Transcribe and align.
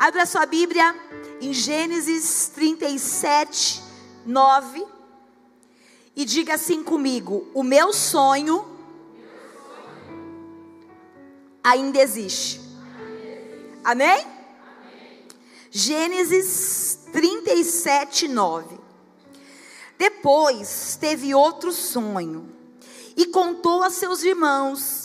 Abra 0.00 0.24
sua 0.24 0.46
Bíblia 0.46 0.98
em 1.42 1.52
Gênesis 1.52 2.50
37, 2.54 3.82
9. 4.24 4.86
E 6.16 6.24
diga 6.24 6.54
assim 6.54 6.82
comigo: 6.82 7.46
O 7.52 7.62
meu 7.62 7.92
sonho 7.92 8.66
ainda 11.62 11.98
existe. 11.98 12.62
Amém? 13.84 14.26
Gênesis 15.70 17.00
37, 17.12 18.26
9. 18.26 18.78
Depois 19.98 20.96
teve 20.98 21.34
outro 21.34 21.72
sonho 21.72 22.50
e 23.14 23.26
contou 23.26 23.82
a 23.82 23.90
seus 23.90 24.22
irmãos. 24.22 24.99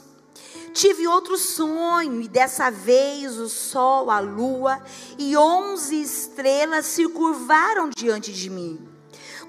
Tive 0.76 1.08
outro 1.08 1.38
sonho, 1.38 2.22
e 2.22 2.28
dessa 2.28 2.70
vez 2.70 3.38
o 3.38 3.48
sol, 3.48 4.12
a 4.12 4.20
lua 4.20 4.84
e 5.18 5.38
onze 5.38 6.02
estrelas 6.02 6.86
se 6.86 7.08
curvaram 7.08 7.90
diante 7.96 8.34
de 8.34 8.50
mim. 8.50 8.86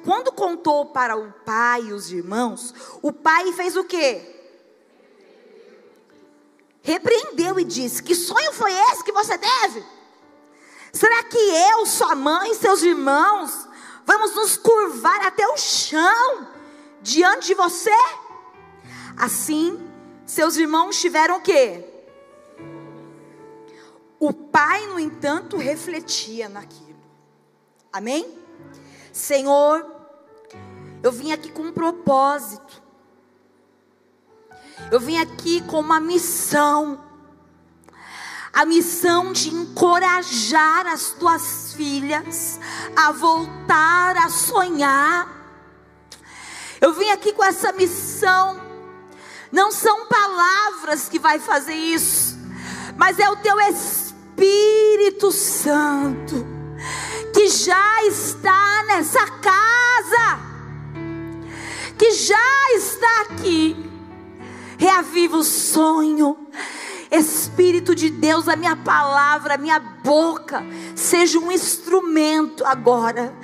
Quando 0.05 0.31
contou 0.31 0.87
para 0.87 1.17
o 1.17 1.33
pai 1.45 1.87
e 1.87 1.93
os 1.93 2.13
irmãos, 2.13 2.73
o 3.03 3.13
pai 3.13 3.53
fez 3.55 3.77
o 3.77 3.83
quê? 3.83 4.41
Repreendeu 6.81 7.59
e 7.59 7.65
disse: 7.65 8.05
Que 8.05 8.15
sonho 8.15 8.53
foi 8.53 8.73
esse 8.73 9.03
que 9.03 9.11
você 9.11 9.37
teve? 9.37 9.85
Será 10.93 11.25
que 11.25 11.37
eu, 11.37 11.87
sua 11.87 12.15
mãe, 12.15 12.55
seus 12.55 12.85
irmãos, 12.85 13.67
vamos 14.05 14.33
nos 14.37 14.57
curvar 14.57 15.27
até 15.27 15.45
o 15.49 15.57
chão 15.57 16.47
diante 17.03 17.49
de 17.49 17.55
você? 17.55 17.91
Assim, 19.17 19.86
seus 20.27 20.57
irmãos 20.57 21.01
tiveram 21.01 21.39
o 21.39 21.41
quê? 21.41 21.85
O 24.19 24.33
pai, 24.33 24.87
no 24.87 24.99
entanto, 24.99 25.57
refletia 25.57 26.49
naquilo. 26.49 26.99
Amém? 27.93 28.37
Senhor, 29.13 29.87
eu 31.03 31.13
vim 31.13 31.33
aqui 31.33 31.53
com 31.53 31.63
um 31.63 31.73
propósito. 31.73 32.83
Eu 34.91 34.99
vim 34.99 35.19
aqui 35.19 35.63
com 35.63 35.79
uma 35.79 36.01
missão. 36.01 37.05
A 38.53 38.65
missão 38.65 39.33
de 39.33 39.51
encorajar 39.51 40.87
as 40.87 41.11
tuas 41.11 41.75
filhas 41.75 42.59
a 42.97 43.13
voltar 43.13 44.17
a 44.17 44.29
sonhar. 44.29 45.29
Eu 46.81 46.93
vim 46.93 47.11
aqui 47.11 47.33
com 47.33 47.45
essa 47.45 47.73
missão. 47.73 48.66
Não 49.57 49.73
são 49.73 50.05
palavras 50.05 51.09
que 51.09 51.19
vai 51.19 51.39
fazer 51.39 51.73
isso, 51.73 52.37
mas 52.95 53.19
é 53.19 53.31
o 53.31 53.37
teu 53.37 53.59
Espírito 53.59 55.33
Santo 55.33 56.47
que 57.33 57.49
já 57.49 58.05
está 58.05 58.85
nessa 58.87 59.27
casa, 59.27 60.41
que 61.97 62.11
já 62.11 62.75
está 62.75 63.21
aqui 63.23 63.91
reaviva 64.77 65.39
o 65.39 65.43
sonho. 65.43 66.37
Espírito 67.11 67.95
de 67.95 68.11
Deus, 68.11 68.49
a 68.49 68.57
minha 68.57 68.77
palavra, 68.77 69.55
a 69.55 69.59
minha 69.59 69.81
boca, 69.81 70.63
seja 70.95 71.39
um 71.39 71.51
instrumento 71.51 72.63
agora. 72.63 73.35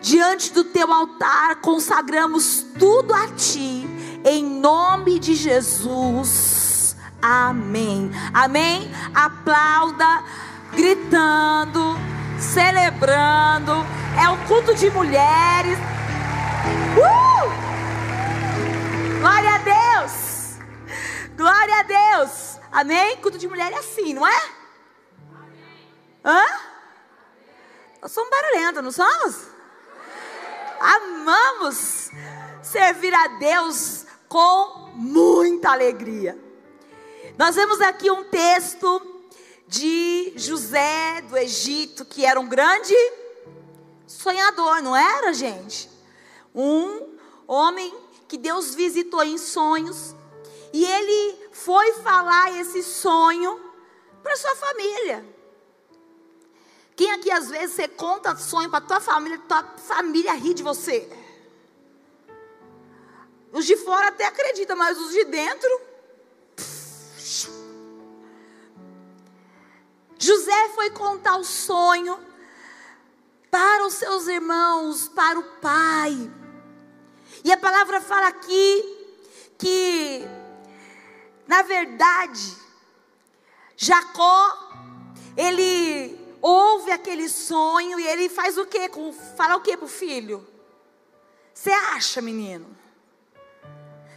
Diante 0.00 0.52
do 0.52 0.64
teu 0.64 0.92
altar, 0.92 1.60
consagramos 1.60 2.66
tudo 2.76 3.14
a 3.14 3.28
ti, 3.28 3.88
em 4.24 4.42
nome 4.42 5.18
de 5.18 5.34
Jesus. 5.34 6.96
Amém. 7.20 8.10
Amém. 8.32 8.90
Aplauda, 9.14 10.24
gritando, 10.72 11.96
celebrando. 12.38 13.72
É 14.20 14.28
o 14.30 14.38
culto 14.46 14.74
de 14.74 14.90
mulheres. 14.90 15.78
Uh! 16.96 17.64
Glória 19.20 19.54
a 19.54 19.58
Deus. 19.58 20.58
Glória 21.36 21.78
a 21.78 21.82
Deus. 21.82 22.58
Amém? 22.72 23.16
Culto 23.18 23.38
de 23.38 23.46
mulher 23.46 23.72
é 23.72 23.78
assim, 23.78 24.14
não 24.14 24.26
é? 24.26 24.42
Hã? 26.24 26.42
Nós 28.00 28.12
somos 28.12 28.30
barulhentos, 28.30 28.82
não 28.82 28.90
somos? 28.90 29.48
Amamos 30.80 32.10
servir 32.62 33.14
a 33.14 33.28
Deus 33.38 34.03
com 34.34 34.90
muita 34.96 35.70
alegria. 35.70 36.36
Nós 37.38 37.54
vemos 37.54 37.80
aqui 37.80 38.10
um 38.10 38.24
texto 38.24 39.00
de 39.68 40.32
José 40.34 41.20
do 41.28 41.36
Egito, 41.36 42.04
que 42.04 42.26
era 42.26 42.40
um 42.40 42.48
grande 42.48 42.96
sonhador, 44.08 44.82
não 44.82 44.96
era, 44.96 45.32
gente? 45.32 45.88
Um 46.52 47.16
homem 47.46 47.94
que 48.26 48.36
Deus 48.36 48.74
visitou 48.74 49.22
em 49.22 49.38
sonhos 49.38 50.16
e 50.72 50.84
ele 50.84 51.48
foi 51.52 51.92
falar 51.92 52.58
esse 52.58 52.82
sonho 52.82 53.60
para 54.20 54.34
sua 54.34 54.56
família. 54.56 55.24
Quem 56.96 57.12
aqui 57.12 57.30
às 57.30 57.50
vezes 57.50 57.76
você 57.76 57.86
conta 57.86 58.34
sonho 58.34 58.68
para 58.68 58.80
tua 58.80 59.00
família, 59.00 59.38
tua 59.46 59.62
família 59.62 60.32
ri 60.32 60.54
de 60.54 60.64
você. 60.64 61.08
Os 63.54 63.64
de 63.64 63.76
fora 63.76 64.08
até 64.08 64.26
acreditam, 64.26 64.76
mas 64.76 64.98
os 64.98 65.12
de 65.12 65.24
dentro. 65.24 65.80
José 70.18 70.68
foi 70.74 70.90
contar 70.90 71.36
o 71.36 71.44
sonho 71.44 72.18
para 73.50 73.86
os 73.86 73.94
seus 73.94 74.26
irmãos, 74.26 75.08
para 75.08 75.38
o 75.38 75.42
pai. 75.60 76.30
E 77.44 77.52
a 77.52 77.56
palavra 77.56 78.00
fala 78.00 78.26
aqui 78.26 78.82
que 79.56 80.26
na 81.46 81.62
verdade, 81.62 82.56
Jacó, 83.76 84.72
ele 85.36 86.18
ouve 86.42 86.90
aquele 86.90 87.28
sonho 87.28 88.00
e 88.00 88.06
ele 88.06 88.28
faz 88.28 88.58
o 88.58 88.66
quê? 88.66 88.90
Fala 89.36 89.56
o 89.56 89.60
quê 89.60 89.76
para 89.76 89.86
o 89.86 89.88
filho? 89.88 90.44
Você 91.52 91.70
acha, 91.70 92.20
menino? 92.20 92.83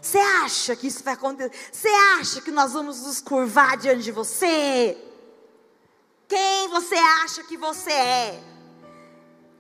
Você 0.02 0.18
acha 0.18 0.76
que 0.76 0.88
isso 0.88 1.04
vai 1.04 1.14
acontecer? 1.14 1.52
Você 1.72 1.88
acha 2.20 2.42
que 2.42 2.52
nós 2.52 2.74
vamos 2.74 3.02
nos 3.02 3.22
curvar 3.22 3.78
diante 3.78 4.04
de 4.04 4.12
você? 4.12 4.98
Quem 6.28 6.68
você 6.70 6.96
acha 6.96 7.44
que 7.44 7.58
você 7.58 7.92
é? 7.92 8.44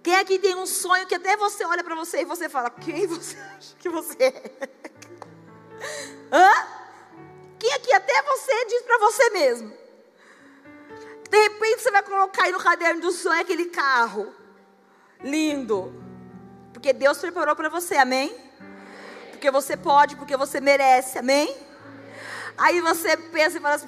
Quem 0.03 0.15
aqui 0.15 0.39
tem 0.39 0.55
um 0.55 0.65
sonho 0.65 1.07
que 1.07 1.15
até 1.15 1.35
você 1.35 1.65
olha 1.65 1.83
para 1.83 1.95
você 1.95 2.21
e 2.21 2.25
você 2.25 2.47
fala: 2.47 2.69
Quem 2.69 3.07
você 3.07 3.37
acha 3.57 3.75
que 3.77 3.89
você 3.89 4.23
é? 4.23 4.51
Hã? 6.31 6.77
que 7.59 7.69
aqui 7.71 7.93
até 7.93 8.21
você 8.23 8.65
diz 8.65 8.81
para 8.83 8.97
você 8.99 9.29
mesmo. 9.31 9.73
De 11.29 11.37
repente 11.37 11.81
você 11.81 11.91
vai 11.91 12.03
colocar 12.03 12.45
aí 12.45 12.51
no 12.51 12.59
caderno 12.59 13.01
do 13.01 13.11
sonho 13.11 13.41
aquele 13.41 13.65
carro 13.65 14.33
lindo, 15.21 15.93
porque 16.71 16.93
Deus 16.93 17.17
preparou 17.17 17.55
para 17.55 17.69
você, 17.69 17.95
amém? 17.95 18.46
Porque 19.37 19.51
você 19.51 19.77
pode, 19.77 20.15
porque 20.15 20.35
você 20.35 20.59
merece, 20.59 21.19
amém? 21.19 21.55
Aí 22.57 22.81
você 22.81 23.15
pensa 23.15 23.59
e 23.59 23.61
fala 23.61 23.75
assim: 23.75 23.87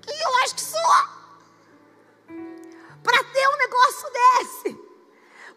quem 0.00 0.22
eu 0.22 0.36
acho 0.36 0.54
que 0.54 0.62
sou? 0.62 0.80
Para 3.02 3.22
ter 3.24 3.46
um 3.46 3.58
negócio 3.58 4.10
desse, 4.10 4.78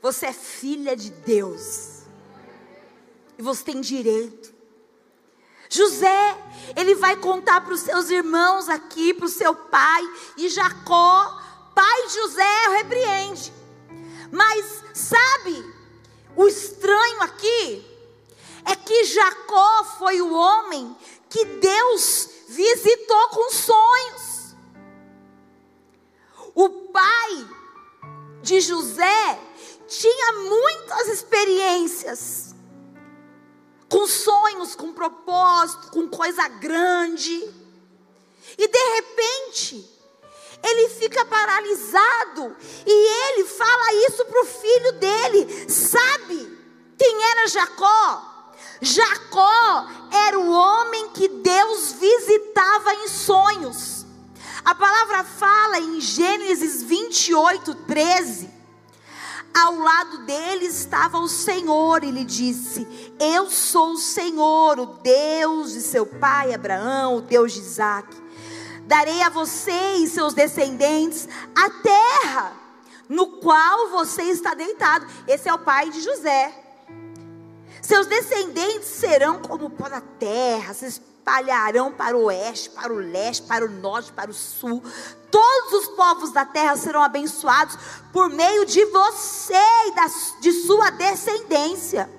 você 0.02 0.26
é 0.26 0.34
filha 0.34 0.94
de 0.94 1.10
Deus, 1.10 2.02
e 3.38 3.42
você 3.42 3.64
tem 3.64 3.80
direito 3.80 4.54
José, 5.70 6.38
ele 6.76 6.96
vai 6.96 7.16
contar 7.16 7.62
para 7.62 7.74
os 7.74 7.80
seus 7.80 8.10
irmãos 8.10 8.68
aqui, 8.68 9.14
para 9.14 9.26
o 9.26 9.30
seu 9.30 9.56
pai, 9.56 10.02
e 10.36 10.50
Jacó, 10.50 11.42
pai 11.74 12.08
de 12.08 12.14
José, 12.14 12.68
repreende. 12.78 13.54
Mas 14.32 14.84
sabe, 14.94 15.74
o 16.36 16.46
estranho 16.46 17.22
aqui 17.22 17.97
é 18.68 18.76
que 18.76 19.06
Jacó 19.06 19.84
foi 19.98 20.22
o 20.22 20.34
homem 20.34 20.96
que 21.30 21.46
Deus 21.46 22.30
visitou 22.50 23.30
com 23.30 23.50
sonhos. 23.52 24.56
O 26.54 26.70
pai 26.92 27.48
de 28.42 28.60
José 28.60 29.40
tinha 29.88 30.34
muitas 30.34 31.08
experiências 31.08 32.56
com 33.90 34.06
sonhos, 34.06 34.76
com 34.76 34.92
propósito, 34.94 35.92
com 35.92 36.10
coisa 36.10 36.46
grande. 36.50 37.54
E 38.58 38.68
de 38.68 38.96
repente, 38.96 39.98
ele 40.62 40.90
fica 40.90 41.24
paralisado 41.26 42.56
e 42.86 42.92
ele 42.92 43.46
fala 43.46 43.94
isso 44.08 44.26
para 44.26 44.42
o 44.42 44.46
filho 44.46 44.92
dele. 44.94 45.70
Sabe 45.70 46.58
quem 46.98 47.24
era 47.32 47.48
Jacó? 47.48 48.27
Jacó 48.82 49.88
era 50.12 50.40
o 50.40 50.52
homem 50.52 51.10
que 51.10 51.28
Deus 51.28 51.94
visitava 51.94 52.94
em 52.94 53.08
sonhos. 53.08 54.06
A 54.64 54.76
palavra 54.76 55.24
fala 55.24 55.80
em 55.80 56.00
Gênesis 56.00 56.84
28, 56.84 57.74
13. 57.74 58.50
Ao 59.54 59.76
lado 59.76 60.20
dele 60.26 60.66
estava 60.66 61.18
o 61.18 61.28
Senhor 61.28 62.04
e 62.04 62.12
lhe 62.12 62.24
disse: 62.24 62.88
Eu 63.20 63.50
sou 63.50 63.94
o 63.94 63.98
Senhor, 63.98 64.80
o 64.80 64.86
Deus 64.86 65.72
de 65.72 65.82
seu 65.82 66.06
pai 66.06 66.54
Abraão, 66.54 67.18
o 67.18 67.22
Deus 67.22 67.54
de 67.54 67.60
Isaac. 67.60 68.16
Darei 68.86 69.22
a 69.22 69.30
você 69.30 69.96
e 69.96 70.08
seus 70.08 70.34
descendentes 70.34 71.28
a 71.56 71.70
terra 71.70 72.54
no 73.10 73.28
qual 73.38 73.90
você 73.90 74.24
está 74.24 74.54
deitado. 74.54 75.08
Esse 75.28 75.50
é 75.50 75.54
o 75.54 75.60
pai 75.60 75.90
de 75.90 76.02
José. 76.02 76.67
Seus 77.82 78.08
descendentes 78.08 78.88
serão 78.88 79.40
como 79.40 79.70
pó 79.70 79.88
da 79.90 80.02
terra, 80.02 80.74
se 80.74 80.86
espalharão 80.86 81.92
para 81.92 82.18
o 82.18 82.24
oeste, 82.24 82.70
para 82.70 82.92
o 82.92 82.98
leste, 82.98 83.46
para 83.46 83.66
o 83.66 83.70
norte, 83.70 84.12
para 84.14 84.32
o 84.32 84.34
sul. 84.34 84.82
Todos 85.30 85.74
os 85.74 85.88
povos 85.90 86.32
da 86.32 86.46
terra 86.46 86.78
serão 86.78 87.02
abençoados 87.02 87.78
por 88.14 88.30
meio 88.30 88.66
de 88.66 88.84
você 88.86 89.54
e 89.88 89.92
da, 89.96 90.08
de 90.40 90.52
sua 90.66 90.90
descendência. 90.92 92.10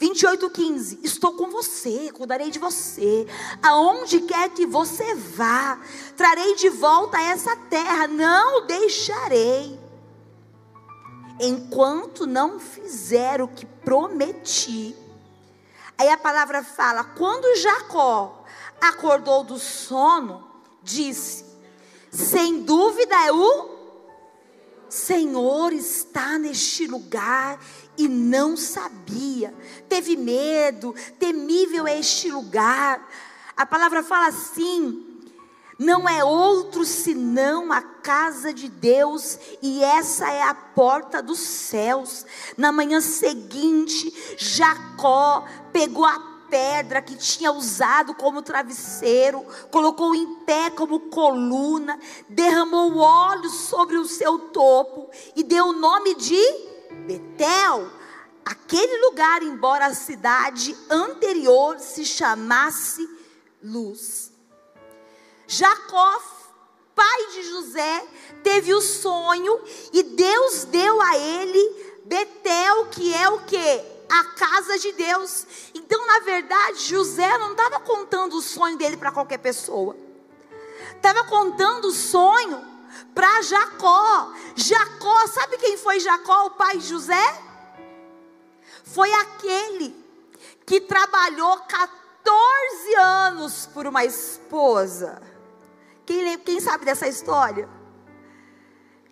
28,15: 0.00 0.98
Estou 1.02 1.34
com 1.34 1.50
você, 1.50 2.10
cuidarei 2.12 2.50
de 2.50 2.58
você, 2.58 3.26
aonde 3.62 4.20
quer 4.22 4.50
que 4.50 4.66
você 4.66 5.14
vá, 5.14 5.78
trarei 6.16 6.56
de 6.56 6.68
volta 6.68 7.20
essa 7.20 7.54
terra, 7.56 8.08
não 8.08 8.58
o 8.58 8.66
deixarei 8.66 9.83
enquanto 11.40 12.26
não 12.26 12.58
fizer 12.58 13.42
o 13.42 13.48
que 13.48 13.66
prometi. 13.66 14.96
Aí 15.98 16.08
a 16.08 16.18
palavra 16.18 16.62
fala: 16.62 17.04
quando 17.04 17.56
Jacó 17.56 18.44
acordou 18.80 19.44
do 19.44 19.58
sono, 19.58 20.46
disse: 20.82 21.44
sem 22.10 22.62
dúvida 22.62 23.14
é 23.26 23.32
o 23.32 23.74
Senhor 24.88 25.72
está 25.72 26.38
neste 26.38 26.86
lugar 26.86 27.58
e 27.98 28.06
não 28.06 28.56
sabia, 28.56 29.52
teve 29.88 30.16
medo, 30.16 30.94
temível 31.18 31.84
é 31.84 31.98
este 31.98 32.30
lugar. 32.30 33.04
A 33.56 33.66
palavra 33.66 34.04
fala 34.04 34.28
assim: 34.28 35.13
não 35.78 36.08
é 36.08 36.24
outro 36.24 36.84
senão 36.84 37.72
a 37.72 37.80
casa 37.80 38.52
de 38.52 38.68
Deus, 38.68 39.38
e 39.62 39.82
essa 39.82 40.30
é 40.30 40.42
a 40.42 40.54
porta 40.54 41.22
dos 41.22 41.38
céus. 41.38 42.24
Na 42.56 42.70
manhã 42.70 43.00
seguinte, 43.00 44.12
Jacó 44.38 45.44
pegou 45.72 46.04
a 46.04 46.34
pedra 46.48 47.02
que 47.02 47.16
tinha 47.16 47.50
usado 47.50 48.14
como 48.14 48.42
travesseiro, 48.42 49.44
colocou 49.70 50.14
em 50.14 50.36
pé 50.40 50.70
como 50.70 51.00
coluna, 51.00 51.98
derramou 52.28 52.98
óleo 52.98 53.50
sobre 53.50 53.96
o 53.96 54.04
seu 54.04 54.38
topo 54.38 55.10
e 55.34 55.42
deu 55.42 55.66
o 55.66 55.72
nome 55.72 56.14
de 56.14 56.40
Betel. 57.06 57.90
Aquele 58.44 58.98
lugar, 59.06 59.42
embora 59.42 59.86
a 59.86 59.94
cidade 59.94 60.76
anterior 60.90 61.80
se 61.80 62.04
chamasse 62.04 63.08
Luz. 63.62 64.33
Jacó, 65.56 66.20
pai 66.94 67.26
de 67.32 67.42
José, 67.44 68.06
teve 68.42 68.74
o 68.74 68.80
sonho 68.80 69.60
e 69.92 70.02
Deus 70.02 70.64
deu 70.64 71.00
a 71.00 71.16
ele 71.16 71.84
Betel, 72.04 72.86
que 72.86 73.14
é 73.14 73.28
o 73.28 73.44
que? 73.44 73.82
A 74.10 74.24
casa 74.36 74.78
de 74.78 74.92
Deus. 74.92 75.46
Então, 75.74 76.06
na 76.06 76.20
verdade, 76.20 76.80
José 76.80 77.38
não 77.38 77.52
estava 77.52 77.80
contando 77.80 78.36
o 78.36 78.42
sonho 78.42 78.76
dele 78.76 78.96
para 78.96 79.12
qualquer 79.12 79.38
pessoa. 79.38 79.96
Estava 80.96 81.24
contando 81.24 81.86
o 81.86 81.92
sonho 81.92 82.62
para 83.14 83.42
Jacó. 83.42 84.32
Jacó, 84.56 85.26
sabe 85.28 85.56
quem 85.58 85.76
foi 85.76 86.00
Jacó, 86.00 86.46
o 86.46 86.50
pai 86.50 86.78
de 86.78 86.88
José? 86.88 87.42
Foi 88.84 89.12
aquele 89.14 89.94
que 90.66 90.80
trabalhou 90.80 91.58
14 91.60 92.94
anos 92.96 93.68
por 93.72 93.86
uma 93.86 94.04
esposa. 94.04 95.33
Quem, 96.06 96.38
quem 96.38 96.60
sabe 96.60 96.84
dessa 96.84 97.08
história? 97.08 97.68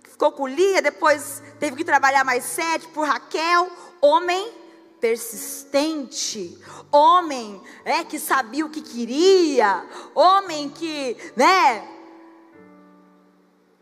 Ficou 0.08 0.32
com 0.32 0.46
Lia, 0.46 0.82
depois 0.82 1.42
teve 1.58 1.76
que 1.76 1.84
trabalhar 1.84 2.24
mais 2.24 2.44
sete 2.44 2.86
por 2.88 3.06
Raquel. 3.06 3.70
Homem 4.00 4.62
persistente, 5.00 6.56
homem 6.92 7.60
é 7.84 8.04
que 8.04 8.20
sabia 8.20 8.64
o 8.64 8.70
que 8.70 8.80
queria, 8.80 9.84
homem 10.14 10.70
que, 10.70 11.16
né, 11.34 11.88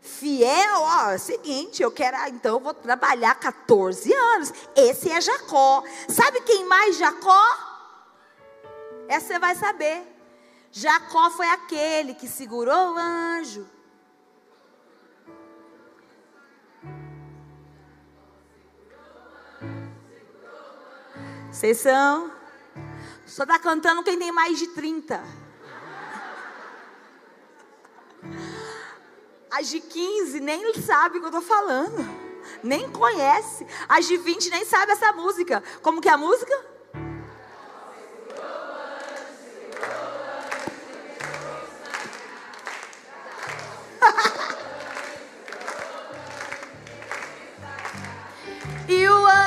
fiel, 0.01 0.79
ó, 0.79 1.11
é 1.11 1.19
seguinte, 1.19 1.83
eu 1.83 1.91
quero, 1.91 2.17
então 2.29 2.55
eu 2.55 2.59
vou 2.59 2.73
trabalhar 2.73 3.35
14 3.35 4.11
anos. 4.11 4.51
Esse 4.75 5.11
é 5.11 5.21
Jacó. 5.21 5.83
Sabe 6.09 6.41
quem 6.41 6.65
mais 6.65 6.97
Jacó? 6.97 7.43
Essa 9.07 9.27
você 9.27 9.39
vai 9.39 9.55
saber. 9.55 10.10
Jacó 10.71 11.29
foi 11.31 11.47
aquele 11.47 12.13
que 12.13 12.27
segurou 12.27 12.93
o 12.93 12.97
anjo. 12.97 13.67
Vocês 21.51 21.77
são? 21.77 22.31
Só 23.25 23.43
está 23.43 23.59
cantando 23.59 24.01
quem 24.03 24.17
tem 24.17 24.31
mais 24.31 24.57
de 24.57 24.67
30. 24.67 25.21
As 29.51 29.67
de 29.67 29.81
15 29.81 30.39
nem 30.39 30.73
sabe 30.75 31.17
o 31.17 31.19
que 31.19 31.25
eu 31.25 31.39
estou 31.39 31.41
falando. 31.41 31.97
Nem 32.63 32.89
conhece. 32.89 33.67
As 33.89 34.07
de 34.07 34.15
20 34.15 34.49
nem 34.49 34.65
sabe 34.65 34.93
essa 34.93 35.11
música. 35.11 35.61
Como 35.81 35.99
que 35.99 36.07
é 36.07 36.13
a 36.13 36.17
música? 36.17 36.70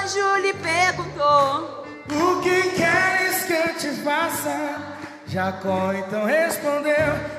Anjo 0.05 0.37
lhe 0.37 0.53
perguntou: 0.53 1.87
O 2.11 2.43
que 2.43 2.63
queres 2.71 3.45
que 3.45 3.53
eu 3.53 3.75
te 3.75 4.03
faça? 4.03 4.95
Jacó 5.27 5.93
então 5.93 6.27
respondeu: 6.27 6.95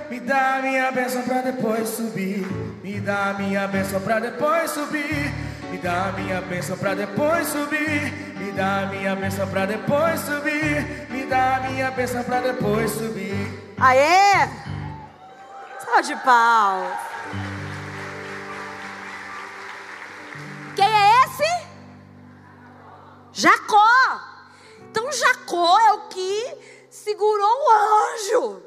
Me 0.09 0.19
dá 0.19 0.59
minha 0.62 0.91
bênção 0.91 1.21
pra 1.23 1.41
depois 1.41 1.89
subir. 1.89 2.45
Me 2.83 3.00
dá 3.00 3.35
minha 3.38 3.67
bênção 3.67 4.01
pra 4.01 4.19
depois 4.19 4.71
subir. 4.71 5.33
Me 5.72 5.77
dá 5.77 6.13
minha 6.17 6.41
bênção 6.41 6.77
pra 6.77 6.93
depois 6.93 7.48
subir. 7.48 8.13
Me 8.38 8.51
dá 8.51 8.88
minha 8.91 9.15
bênção 9.15 9.48
pra 9.48 9.65
depois 9.65 10.19
subir. 10.22 11.07
Me 11.10 11.25
dá 11.25 11.62
minha 11.69 11.91
bênção 11.91 12.24
pra 12.24 12.41
depois 12.41 12.91
subir. 12.91 13.75
Aê! 13.79 14.50
Só 15.79 16.01
de 16.01 16.15
pau. 16.17 17.14
Jacó. 23.36 24.22
Então 24.89 25.12
Jacó 25.12 25.77
é 25.82 25.94
o 25.94 26.08
que 26.08 26.58
segurou 26.89 27.46
o 27.46 27.70
anjo. 28.13 28.63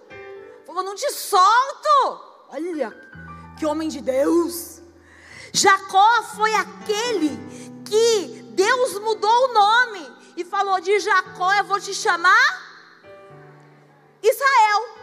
Falou: 0.66 0.82
Não 0.82 0.94
te 0.94 1.10
solto. 1.10 2.20
Olha, 2.50 2.94
que 3.58 3.64
homem 3.64 3.88
de 3.88 4.02
Deus. 4.02 4.82
Jacó 5.54 6.22
foi 6.36 6.54
aquele 6.54 7.30
que 7.82 8.42
Deus 8.52 8.98
mudou 8.98 9.30
o 9.30 9.54
nome 9.54 10.12
e 10.36 10.44
falou: 10.44 10.78
De 10.80 11.00
Jacó 11.00 11.50
eu 11.54 11.64
vou 11.64 11.80
te 11.80 11.94
chamar 11.94 12.68
Israel. 14.22 14.98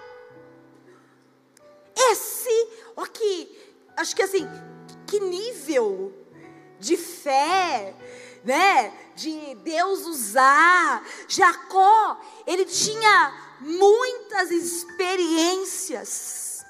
Esse, 2.12 2.70
ó 2.96 3.06
que, 3.08 3.76
acho 3.98 4.16
que 4.16 4.22
assim, 4.22 4.48
que 5.08 5.20
nível 5.20 6.14
de 6.80 6.98
fé, 6.98 7.96
né? 8.46 8.94
De 9.16 9.56
Deus 9.56 10.06
usar. 10.06 11.04
Jacó, 11.28 12.20
ele 12.46 12.66
tinha 12.66 13.34
muitas 13.60 14.52
experiências 14.52 16.64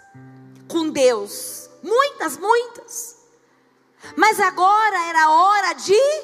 com 0.67 0.89
Deus. 0.89 1.70
Muitas, 1.84 2.38
muitas. 2.38 3.17
Mas 4.15 4.39
agora 4.39 4.98
era 5.08 5.24
a 5.24 5.29
hora 5.29 5.74
de 5.74 6.24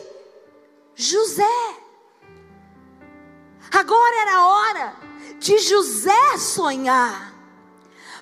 José. 0.95 1.75
Agora 3.71 4.21
era 4.21 4.35
a 4.35 4.47
hora 4.47 4.95
de 5.39 5.57
José 5.59 6.37
sonhar. 6.37 7.33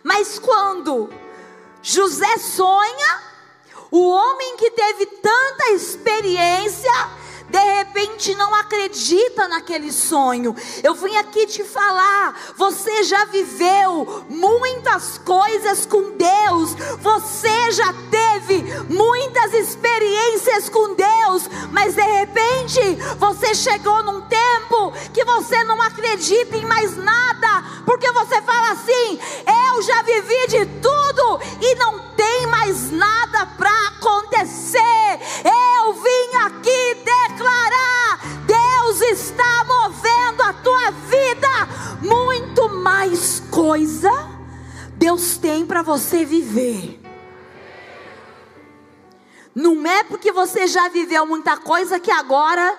Mas 0.03 0.39
quando 0.39 1.09
José 1.81 2.37
sonha, 2.37 3.23
o 3.91 4.09
homem 4.09 4.57
que 4.57 4.71
teve 4.71 5.05
tanta 5.07 5.71
experiência, 5.71 6.91
de 7.49 7.59
repente 7.59 8.35
não 8.35 8.53
acredita 8.55 9.47
naquele 9.47 9.91
sonho. 9.91 10.55
Eu 10.83 10.95
vim 10.95 11.15
aqui 11.17 11.45
te 11.47 11.63
falar, 11.63 12.53
você 12.55 13.03
já 13.03 13.25
viveu 13.25 14.25
muitas 14.29 15.17
coisas 15.17 15.85
com 15.85 16.11
Deus, 16.11 16.75
você 16.99 17.71
já 17.71 17.93
teve 18.09 18.63
muitas 18.89 19.53
experiências 19.53 20.69
com 20.69 20.95
Deus, 20.95 21.49
mas 21.71 21.95
de 21.95 22.01
repente 22.01 22.79
você 23.17 23.53
chegou 23.55 24.03
num 24.03 24.21
tempo 24.21 24.93
que 25.13 25.23
você 25.25 25.63
não 25.63 25.81
acredita 25.81 26.57
em 26.57 26.65
mais 26.65 26.95
nada, 26.95 27.63
porque 27.85 28.11
você 28.11 28.41
fala 28.41 28.71
assim: 28.71 29.19
eu 29.73 29.81
já 29.81 30.01
vivi 30.03 30.47
de 30.47 30.65
tudo 30.81 31.39
e 31.61 31.75
não 31.75 32.08
tem 32.19 32.47
mais 32.47 32.91
nada 32.91 33.45
para 33.45 33.71
acontecer. 33.87 35.19
Eu 35.45 35.93
vim 35.93 36.35
aqui 36.43 36.95
declarar: 36.95 38.19
Deus 38.45 39.01
está 39.03 39.63
movendo 39.63 40.41
a 40.41 40.51
tua 40.51 40.91
vida 40.91 41.47
muito 42.01 42.67
mais 42.67 43.39
coisa. 43.49 44.11
Deus 44.95 45.37
tem 45.37 45.65
para 45.65 45.81
você 45.81 46.25
viver. 46.25 46.99
Não 49.55 49.87
é 49.87 50.03
porque 50.03 50.29
você 50.29 50.67
já 50.67 50.89
viveu 50.89 51.25
muita 51.25 51.55
coisa 51.55 52.01
que 52.01 52.11
agora 52.11 52.77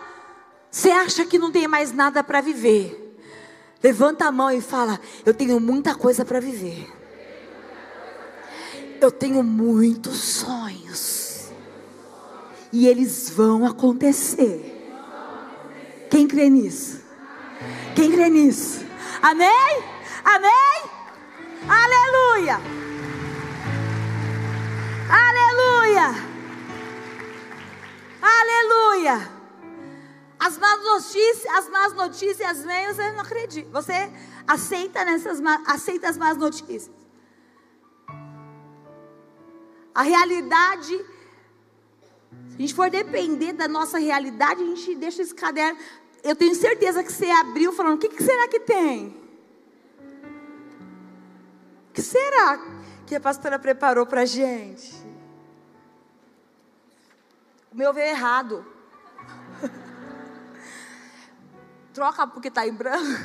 você 0.70 0.90
acha 0.90 1.24
que 1.24 1.38
não 1.38 1.50
tem 1.50 1.66
mais 1.66 1.94
nada 1.94 2.22
para 2.22 2.42
viver. 2.42 3.16
Levanta 3.82 4.26
a 4.26 4.30
mão 4.32 4.50
e 4.50 4.60
fala: 4.60 5.00
Eu 5.24 5.32
tenho 5.32 5.58
muita 5.58 5.94
coisa 5.94 6.26
para 6.26 6.40
viver. 6.40 6.99
Eu 9.00 9.10
tenho 9.10 9.42
muitos 9.42 10.18
sonhos. 10.18 11.50
E 12.72 12.86
eles 12.86 13.30
vão 13.30 13.66
acontecer. 13.66 14.76
Quem 16.10 16.28
crê 16.28 16.50
nisso? 16.50 17.00
Quem 17.94 18.12
crê 18.12 18.28
nisso? 18.28 18.84
Amém? 19.22 19.82
Amém? 20.24 20.90
Aleluia! 21.68 22.60
Aleluia! 25.08 26.14
Aleluia! 28.22 29.30
As 30.38 30.58
más 30.58 30.82
notícias, 30.82 31.46
as 31.54 31.68
más 31.68 31.92
notícias 31.94 32.64
vêm, 32.64 32.86
você 32.88 33.12
não 33.12 33.20
acredita. 33.20 33.70
Você 33.70 34.10
aceita 34.46 35.04
nessas 35.04 35.40
aceita 35.66 36.08
as 36.08 36.16
más 36.16 36.36
notícias. 36.36 36.99
A 40.00 40.02
realidade, 40.02 40.96
se 42.48 42.56
a 42.56 42.58
gente 42.58 42.72
for 42.72 42.88
depender 42.88 43.52
da 43.52 43.68
nossa 43.68 43.98
realidade, 43.98 44.62
a 44.62 44.64
gente 44.64 44.94
deixa 44.94 45.20
esse 45.20 45.34
caderno. 45.34 45.78
Eu 46.22 46.34
tenho 46.34 46.54
certeza 46.54 47.04
que 47.04 47.12
você 47.12 47.30
abriu 47.30 47.70
falando: 47.70 47.96
o 47.96 47.98
que, 47.98 48.08
que 48.08 48.22
será 48.22 48.48
que 48.48 48.60
tem? 48.60 49.08
O 51.90 51.92
que 51.92 52.00
será 52.00 52.58
que 53.06 53.14
a 53.14 53.20
pastora 53.20 53.58
preparou 53.58 54.06
para 54.06 54.22
a 54.22 54.24
gente? 54.24 54.90
O 57.70 57.76
meu 57.76 57.92
veio 57.92 58.08
errado. 58.08 58.64
Troca 61.92 62.26
porque 62.26 62.48
está 62.48 62.66
em 62.66 62.72
branco. 62.72 63.22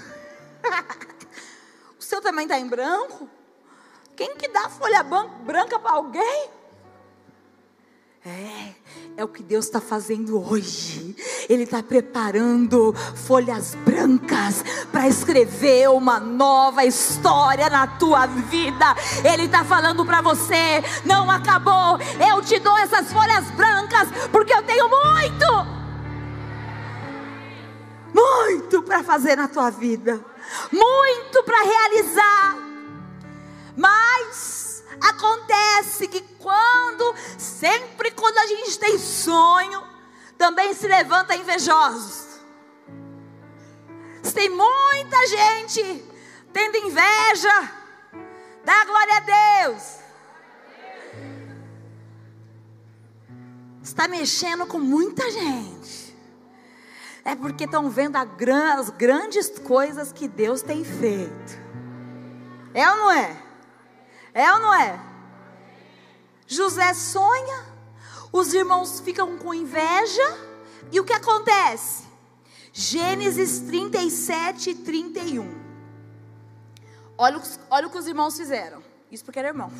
o 1.97 2.03
seu 2.03 2.21
também 2.21 2.43
está 2.43 2.59
em 2.59 2.67
branco? 2.67 3.29
Quem 4.13 4.35
que 4.35 4.49
dá 4.49 4.67
folha 4.67 5.05
branca 5.45 5.79
para 5.79 5.93
alguém? 5.93 6.54
É, 8.27 8.73
é 9.17 9.23
o 9.23 9.27
que 9.27 9.43
Deus 9.43 9.65
está 9.65 9.79
fazendo 9.79 10.43
hoje. 10.43 11.15
Ele 11.47 11.61
está 11.61 11.83
preparando 11.83 12.91
folhas 13.13 13.75
brancas 13.85 14.63
para 14.91 15.07
escrever 15.07 15.91
uma 15.91 16.19
nova 16.19 16.83
história 16.83 17.69
na 17.69 17.85
tua 17.85 18.25
vida. 18.25 18.95
Ele 19.23 19.43
está 19.43 19.63
falando 19.63 20.03
para 20.03 20.21
você: 20.21 20.83
não 21.05 21.29
acabou. 21.29 21.99
Eu 22.27 22.41
te 22.41 22.57
dou 22.57 22.75
essas 22.79 23.13
folhas 23.13 23.45
brancas 23.51 24.09
porque 24.31 24.51
eu 24.51 24.63
tenho 24.63 24.89
muito, 24.89 25.67
muito 28.11 28.81
para 28.81 29.03
fazer 29.03 29.35
na 29.35 29.47
tua 29.47 29.69
vida, 29.69 30.19
muito 30.71 31.43
para 31.43 31.63
realizar. 31.63 32.57
Mas 33.77 34.64
Que 36.07 36.21
quando, 36.39 37.15
sempre 37.37 38.11
quando 38.11 38.37
a 38.37 38.45
gente 38.47 38.77
tem 38.77 38.97
sonho, 38.99 39.83
também 40.37 40.73
se 40.73 40.87
levanta 40.87 41.35
invejosos. 41.35 42.25
Tem 44.33 44.49
muita 44.49 45.27
gente 45.27 46.03
tendo 46.51 46.75
inveja. 46.75 47.71
Dá 48.65 48.83
glória 48.83 49.15
a 49.15 49.63
Deus. 49.63 49.99
Está 53.81 54.09
mexendo 54.09 54.65
com 54.65 54.77
muita 54.77 55.31
gente. 55.31 56.17
É 57.23 57.33
porque 57.33 57.63
estão 57.63 57.89
vendo 57.89 58.17
as 58.17 58.89
grandes 58.89 59.47
coisas 59.59 60.11
que 60.11 60.27
Deus 60.27 60.61
tem 60.61 60.83
feito. 60.83 61.57
É 62.73 62.89
ou 62.89 62.97
não 62.97 63.11
é? 63.11 63.37
É 64.33 64.51
ou 64.51 64.59
não 64.59 64.73
é? 64.73 64.99
José 66.47 66.93
sonha, 66.93 67.65
os 68.31 68.53
irmãos 68.53 68.99
ficam 68.99 69.37
com 69.37 69.53
inveja, 69.53 70.23
e 70.91 70.99
o 70.99 71.03
que 71.03 71.13
acontece? 71.13 72.03
Gênesis 72.71 73.59
37 73.61 74.69
e 74.69 74.75
31. 74.75 75.65
Olha, 77.17 77.41
olha 77.69 77.87
o 77.87 77.89
que 77.89 77.97
os 77.97 78.07
irmãos 78.07 78.35
fizeram. 78.35 78.83
Isso 79.11 79.23
porque 79.23 79.39
era 79.39 79.47
irmão. 79.47 79.71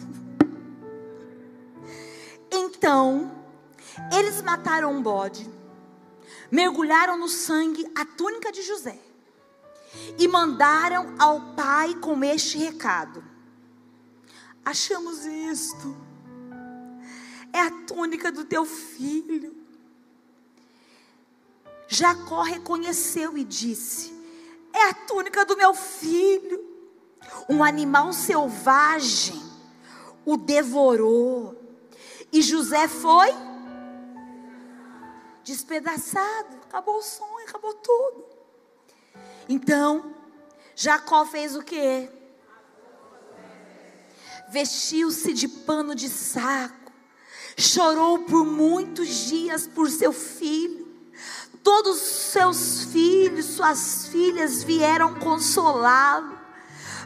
Então, 2.49 3.31
eles 4.13 4.41
mataram 4.41 4.93
um 4.93 5.01
bode, 5.01 5.49
mergulharam 6.49 7.17
no 7.17 7.27
sangue 7.27 7.85
a 7.95 8.05
túnica 8.05 8.51
de 8.51 8.61
José 8.61 8.97
e 10.17 10.27
mandaram 10.27 11.15
ao 11.19 11.53
pai 11.53 11.95
com 11.95 12.23
este 12.23 12.57
recado: 12.57 13.23
achamos 14.63 15.25
isto. 15.25 16.04
É 17.55 17.61
a 17.61 17.71
túnica 17.71 18.29
do 18.33 18.43
teu 18.43 18.65
filho. 18.65 19.55
Jacó 21.87 22.41
reconheceu 22.41 23.37
e 23.37 23.45
disse: 23.45 24.13
É 24.73 24.89
a 24.89 24.93
túnica 24.93 25.45
do 25.45 25.55
meu 25.55 25.73
filho. 25.73 26.73
Um 27.47 27.63
animal 27.63 28.11
selvagem 28.11 29.41
o 30.25 30.35
devorou. 30.35 31.55
E 32.29 32.41
José 32.41 32.89
foi 32.89 33.29
despedaçado. 35.45 36.57
Acabou 36.65 36.97
o 36.97 37.03
sonho, 37.03 37.47
acabou 37.47 37.73
tudo. 37.75 38.25
Então, 39.47 40.13
Jacó 40.75 41.25
fez 41.25 41.55
o 41.55 41.61
que? 41.61 42.09
vestiu-se 44.47 45.33
de 45.33 45.47
pano 45.47 45.95
de 45.95 46.09
saco, 46.09 46.84
chorou 47.57 48.19
por 48.19 48.45
muitos 48.45 49.07
dias 49.07 49.67
por 49.67 49.89
seu 49.89 50.11
filho. 50.11 50.85
Todos 51.63 52.01
os 52.01 52.07
seus 52.07 52.85
filhos, 52.85 53.45
suas 53.45 54.07
filhas 54.07 54.63
vieram 54.63 55.15
consolá-lo, 55.15 56.37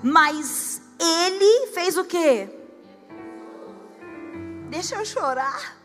mas 0.03 0.81
ele 0.99 1.67
fez 1.67 1.97
o 1.97 2.03
quê? 2.03 2.49
Deixa 4.69 4.95
eu 4.95 5.05
chorar. 5.05 5.77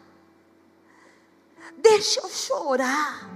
Deixa 1.77 2.21
eu 2.21 2.29
chorar. 2.29 3.31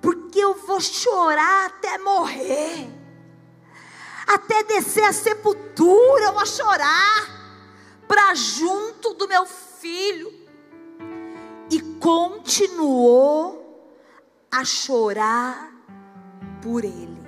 Porque 0.00 0.38
eu 0.38 0.54
vou 0.54 0.80
chorar 0.80 1.66
até 1.66 1.98
morrer 1.98 3.02
até 4.26 4.62
descer 4.64 5.04
a 5.04 5.12
sepultura, 5.12 6.24
eu 6.24 6.32
vou 6.32 6.46
chorar 6.46 7.42
para 8.06 8.34
junto 8.34 9.14
do 9.14 9.28
meu 9.28 9.44
filho. 9.46 9.71
E 11.70 11.80
continuou 11.98 13.62
a 14.50 14.64
chorar 14.64 15.72
por 16.62 16.84
ele. 16.84 17.22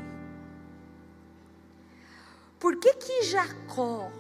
Por 2.59 2.77
que 2.77 2.95
que 2.95 3.23
Jacó 3.25 4.11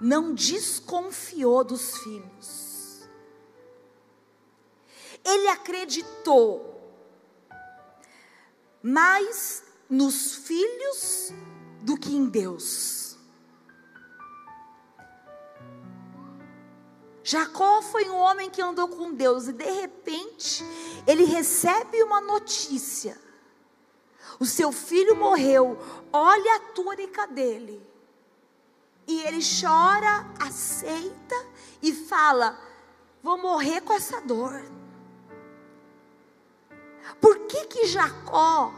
não 0.00 0.34
desconfiou 0.34 1.64
dos 1.64 1.98
filhos? 1.98 3.08
Ele 5.24 5.48
acreditou, 5.48 6.80
mas 8.82 9.64
nos 9.88 10.34
filhos 10.36 11.32
do 11.82 11.96
que 11.96 12.14
em 12.14 12.26
Deus. 12.26 13.03
Jacó 17.24 17.80
foi 17.80 18.10
um 18.10 18.16
homem 18.16 18.50
que 18.50 18.60
andou 18.60 18.86
com 18.86 19.14
Deus 19.14 19.48
e 19.48 19.52
de 19.54 19.64
repente 19.64 20.62
ele 21.06 21.24
recebe 21.24 22.02
uma 22.02 22.20
notícia. 22.20 23.18
O 24.38 24.44
seu 24.44 24.70
filho 24.70 25.16
morreu, 25.16 25.78
olha 26.12 26.56
a 26.56 26.60
túnica 26.74 27.26
dele. 27.26 27.82
E 29.06 29.22
ele 29.22 29.40
chora, 29.40 30.30
aceita 30.38 31.34
e 31.82 31.94
fala: 31.94 32.58
Vou 33.22 33.38
morrer 33.38 33.80
com 33.80 33.94
essa 33.94 34.20
dor. 34.20 34.62
Por 37.22 37.46
que 37.46 37.64
que 37.66 37.86
Jacó 37.86 38.70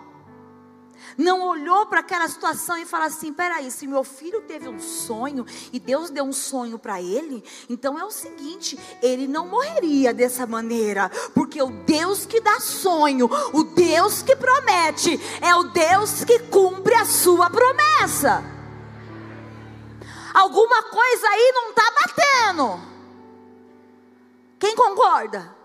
não 1.17 1.47
olhou 1.47 1.87
para 1.87 2.01
aquela 2.01 2.29
situação 2.29 2.77
e 2.79 2.87
falou 2.87 3.07
assim: 3.07 3.33
peraí, 3.33 3.71
se 3.71 3.87
meu 3.87 4.05
filho 4.05 4.43
teve 4.43 4.69
um 4.69 4.79
sonho 4.79 5.45
e 5.73 5.79
Deus 5.79 6.11
deu 6.11 6.25
um 6.25 6.33
sonho 6.33 6.79
para 6.79 7.01
ele, 7.01 7.43
então 7.69 7.99
é 7.99 8.05
o 8.05 8.11
seguinte: 8.11 8.79
ele 9.03 9.27
não 9.27 9.47
morreria 9.47 10.13
dessa 10.13 10.47
maneira, 10.47 11.11
porque 11.35 11.63
o 11.63 11.71
Deus 11.71 12.27
que 12.27 12.41
dá 12.41 12.61
sonho, 12.61 13.29
o 13.53 13.65
Deus 13.65 14.23
que 14.23 14.37
promete, 14.37 15.21
é 15.41 15.55
o 15.55 15.65
Deus 15.65 16.25
que 16.25 16.39
cumpre 16.41 16.95
a 16.95 17.05
sua 17.05 17.51
promessa. 17.51 18.43
Alguma 20.35 20.83
coisa 20.83 21.29
aí 21.29 21.53
não 21.55 21.71
está 21.71 21.91
batendo. 21.93 22.81
Quem 24.59 24.77
concorda? 24.77 25.57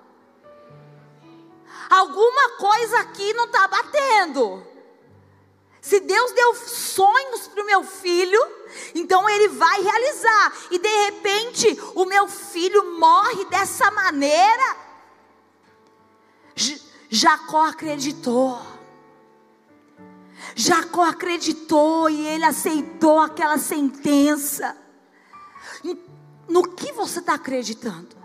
Alguma 1.89 2.51
coisa 2.51 2.99
aqui 2.99 3.33
não 3.33 3.45
está 3.45 3.67
batendo. 3.67 4.70
Se 5.81 5.99
Deus 5.99 6.31
deu 6.33 6.53
sonhos 6.53 7.47
para 7.47 7.63
o 7.63 7.65
meu 7.65 7.83
filho, 7.83 8.39
então 8.93 9.27
ele 9.27 9.47
vai 9.47 9.81
realizar. 9.81 10.53
E 10.69 10.77
de 10.77 11.05
repente, 11.05 11.79
o 11.95 12.05
meu 12.05 12.27
filho 12.27 12.99
morre 12.99 13.45
dessa 13.45 13.89
maneira. 13.89 14.77
Jacó 17.09 17.65
acreditou. 17.65 18.61
Jacó 20.55 21.03
acreditou 21.03 22.09
e 22.09 22.27
ele 22.27 22.45
aceitou 22.45 23.19
aquela 23.19 23.57
sentença. 23.57 24.77
No 26.47 26.63
que 26.75 26.91
você 26.91 27.19
está 27.19 27.33
acreditando? 27.33 28.20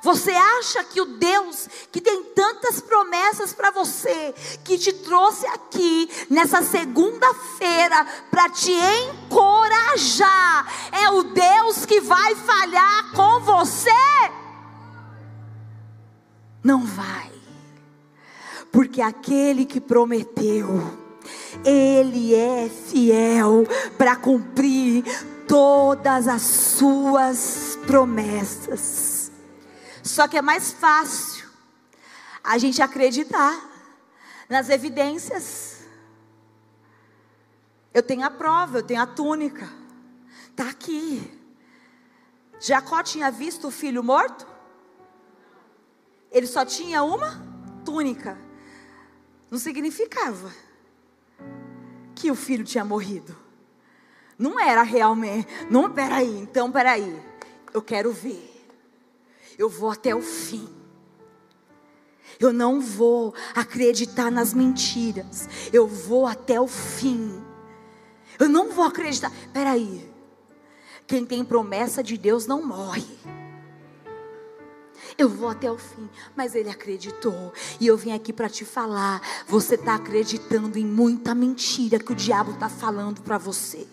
Você 0.00 0.30
acha 0.30 0.82
que 0.84 1.00
o 1.00 1.04
Deus 1.04 1.68
que 1.90 2.00
tem 2.00 2.24
tantas 2.24 2.80
promessas 2.80 3.52
para 3.52 3.70
você, 3.70 4.34
que 4.64 4.78
te 4.78 4.92
trouxe 4.92 5.46
aqui 5.48 6.08
nessa 6.30 6.62
segunda-feira 6.62 8.06
para 8.30 8.48
te 8.48 8.72
encorajar, 8.72 10.66
é 10.92 11.10
o 11.10 11.24
Deus 11.24 11.84
que 11.84 12.00
vai 12.00 12.34
falhar 12.34 13.12
com 13.12 13.40
você? 13.40 13.90
Não 16.64 16.86
vai, 16.86 17.30
porque 18.70 19.02
aquele 19.02 19.64
que 19.64 19.80
prometeu, 19.80 20.98
ele 21.64 22.34
é 22.34 22.68
fiel 22.68 23.66
para 23.98 24.16
cumprir 24.16 25.04
todas 25.46 26.28
as 26.28 26.42
suas 26.42 27.78
promessas. 27.86 29.11
Só 30.02 30.26
que 30.26 30.36
é 30.36 30.42
mais 30.42 30.72
fácil 30.72 31.48
a 32.42 32.58
gente 32.58 32.82
acreditar 32.82 33.70
nas 34.48 34.68
evidências. 34.68 35.86
Eu 37.94 38.02
tenho 38.02 38.24
a 38.24 38.30
prova, 38.30 38.78
eu 38.78 38.82
tenho 38.82 39.00
a 39.00 39.06
túnica. 39.06 39.68
Está 40.50 40.68
aqui. 40.68 41.40
Jacó 42.60 43.02
tinha 43.02 43.30
visto 43.30 43.68
o 43.68 43.70
filho 43.70 44.02
morto? 44.02 44.46
Ele 46.30 46.46
só 46.46 46.64
tinha 46.64 47.02
uma 47.02 47.40
túnica. 47.84 48.36
Não 49.50 49.58
significava 49.58 50.52
que 52.14 52.30
o 52.30 52.34
filho 52.34 52.64
tinha 52.64 52.84
morrido. 52.84 53.36
Não 54.38 54.58
era 54.58 54.82
realmente. 54.82 55.46
Não, 55.70 55.92
peraí, 55.92 56.40
então 56.40 56.72
peraí. 56.72 57.22
Eu 57.72 57.82
quero 57.82 58.12
ver 58.12 58.51
eu 59.62 59.68
vou 59.68 59.90
até 59.90 60.12
o 60.12 60.20
fim. 60.20 60.68
Eu 62.40 62.52
não 62.52 62.80
vou 62.80 63.32
acreditar 63.54 64.28
nas 64.28 64.52
mentiras. 64.52 65.48
Eu 65.72 65.86
vou 65.86 66.26
até 66.26 66.60
o 66.60 66.66
fim. 66.66 67.40
Eu 68.40 68.48
não 68.48 68.72
vou 68.72 68.84
acreditar. 68.84 69.30
Peraí. 69.52 70.10
Quem 71.06 71.24
tem 71.24 71.44
promessa 71.44 72.02
de 72.02 72.18
Deus 72.18 72.44
não 72.44 72.66
morre. 72.66 73.06
Eu 75.16 75.28
vou 75.28 75.48
até 75.48 75.70
o 75.70 75.78
fim, 75.78 76.08
mas 76.34 76.56
ele 76.56 76.70
acreditou. 76.70 77.52
E 77.78 77.86
eu 77.86 77.96
vim 77.96 78.12
aqui 78.12 78.32
para 78.32 78.48
te 78.48 78.64
falar: 78.64 79.20
você 79.46 79.76
está 79.76 79.94
acreditando 79.94 80.76
em 80.76 80.86
muita 80.86 81.34
mentira 81.34 82.00
que 82.00 82.12
o 82.12 82.16
diabo 82.16 82.52
está 82.52 82.68
falando 82.68 83.20
para 83.20 83.38
você 83.38 83.86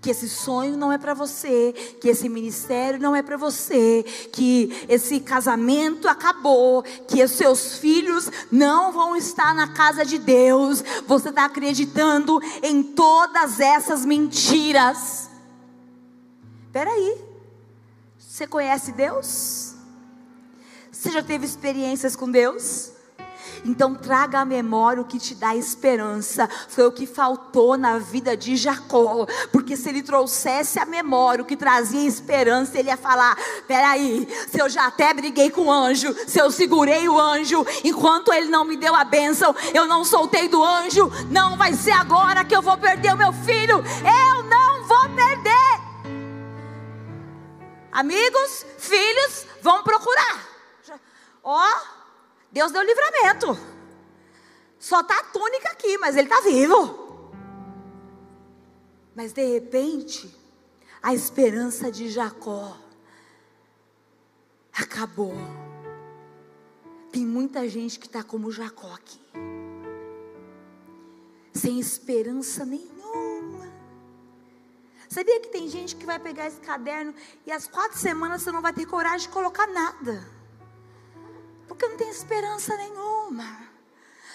que 0.00 0.10
esse 0.10 0.28
sonho 0.28 0.76
não 0.76 0.92
é 0.92 0.98
para 0.98 1.12
você, 1.12 1.72
que 2.00 2.08
esse 2.08 2.28
ministério 2.28 3.00
não 3.00 3.16
é 3.16 3.22
para 3.22 3.36
você, 3.36 4.04
que 4.32 4.86
esse 4.88 5.20
casamento 5.20 6.08
acabou, 6.08 6.82
que 6.82 7.22
os 7.22 7.32
seus 7.32 7.78
filhos 7.78 8.30
não 8.50 8.92
vão 8.92 9.16
estar 9.16 9.54
na 9.54 9.68
casa 9.68 10.04
de 10.04 10.18
Deus. 10.18 10.84
Você 11.06 11.30
está 11.30 11.46
acreditando 11.46 12.40
em 12.62 12.82
todas 12.82 13.58
essas 13.58 14.04
mentiras. 14.04 15.28
Espera 16.66 16.90
aí, 16.90 17.18
você 18.18 18.46
conhece 18.46 18.92
Deus? 18.92 19.74
Você 20.92 21.10
já 21.10 21.22
teve 21.22 21.44
experiências 21.44 22.14
com 22.14 22.30
Deus? 22.30 22.92
Então 23.64 23.94
traga 23.94 24.40
à 24.40 24.44
memória 24.44 25.02
o 25.02 25.04
que 25.04 25.18
te 25.18 25.34
dá 25.34 25.54
esperança. 25.54 26.48
Foi 26.68 26.86
o 26.86 26.92
que 26.92 27.06
faltou 27.06 27.76
na 27.76 27.98
vida 27.98 28.36
de 28.36 28.56
Jacó. 28.56 29.26
Porque 29.52 29.76
se 29.76 29.88
ele 29.88 30.02
trouxesse 30.02 30.78
a 30.78 30.86
memória 30.86 31.42
o 31.42 31.46
que 31.46 31.56
trazia 31.56 32.06
esperança, 32.06 32.78
ele 32.78 32.88
ia 32.88 32.96
falar: 32.96 33.36
peraí, 33.66 34.28
se 34.50 34.60
eu 34.60 34.68
já 34.68 34.86
até 34.86 35.12
briguei 35.12 35.50
com 35.50 35.66
o 35.66 35.72
anjo, 35.72 36.14
se 36.26 36.40
eu 36.40 36.50
segurei 36.50 37.08
o 37.08 37.18
anjo, 37.18 37.64
enquanto 37.84 38.32
ele 38.32 38.48
não 38.48 38.64
me 38.64 38.76
deu 38.76 38.94
a 38.94 39.04
bênção, 39.04 39.54
eu 39.74 39.86
não 39.86 40.04
soltei 40.04 40.48
do 40.48 40.62
anjo, 40.62 41.10
não 41.30 41.56
vai 41.56 41.74
ser 41.74 41.92
agora 41.92 42.44
que 42.44 42.56
eu 42.56 42.62
vou 42.62 42.76
perder 42.76 43.14
o 43.14 43.18
meu 43.18 43.32
filho. 43.32 43.78
Eu 43.78 44.42
não 44.44 44.84
vou 44.84 45.08
perder. 45.10 45.88
Amigos, 47.92 48.64
filhos, 48.78 49.46
vão 49.60 49.82
procurar. 49.82 50.46
Ó. 51.42 51.58
Oh, 51.58 51.97
Deus 52.50 52.72
deu 52.72 52.82
livramento. 52.82 53.58
Só 54.78 55.00
está 55.00 55.18
a 55.18 55.24
túnica 55.24 55.70
aqui, 55.70 55.98
mas 55.98 56.16
ele 56.16 56.28
está 56.28 56.40
vivo. 56.40 57.32
Mas 59.14 59.32
de 59.32 59.44
repente, 59.44 60.34
a 61.02 61.12
esperança 61.12 61.90
de 61.90 62.08
Jacó 62.08 62.76
acabou. 64.72 65.34
Tem 67.10 67.26
muita 67.26 67.68
gente 67.68 67.98
que 67.98 68.06
está 68.06 68.22
como 68.22 68.52
Jacó 68.52 68.92
aqui, 68.94 69.20
sem 71.52 71.80
esperança 71.80 72.64
nenhuma. 72.64 73.66
Sabia 75.08 75.40
que 75.40 75.48
tem 75.48 75.68
gente 75.68 75.96
que 75.96 76.06
vai 76.06 76.18
pegar 76.18 76.46
esse 76.46 76.60
caderno 76.60 77.14
e 77.46 77.50
as 77.50 77.66
quatro 77.66 77.98
semanas 77.98 78.42
você 78.42 78.52
não 78.52 78.62
vai 78.62 78.72
ter 78.72 78.86
coragem 78.86 79.26
de 79.26 79.32
colocar 79.32 79.66
nada 79.66 80.37
porque 81.68 81.86
não 81.86 81.96
tem 81.96 82.08
esperança 82.08 82.76
nenhuma. 82.76 83.68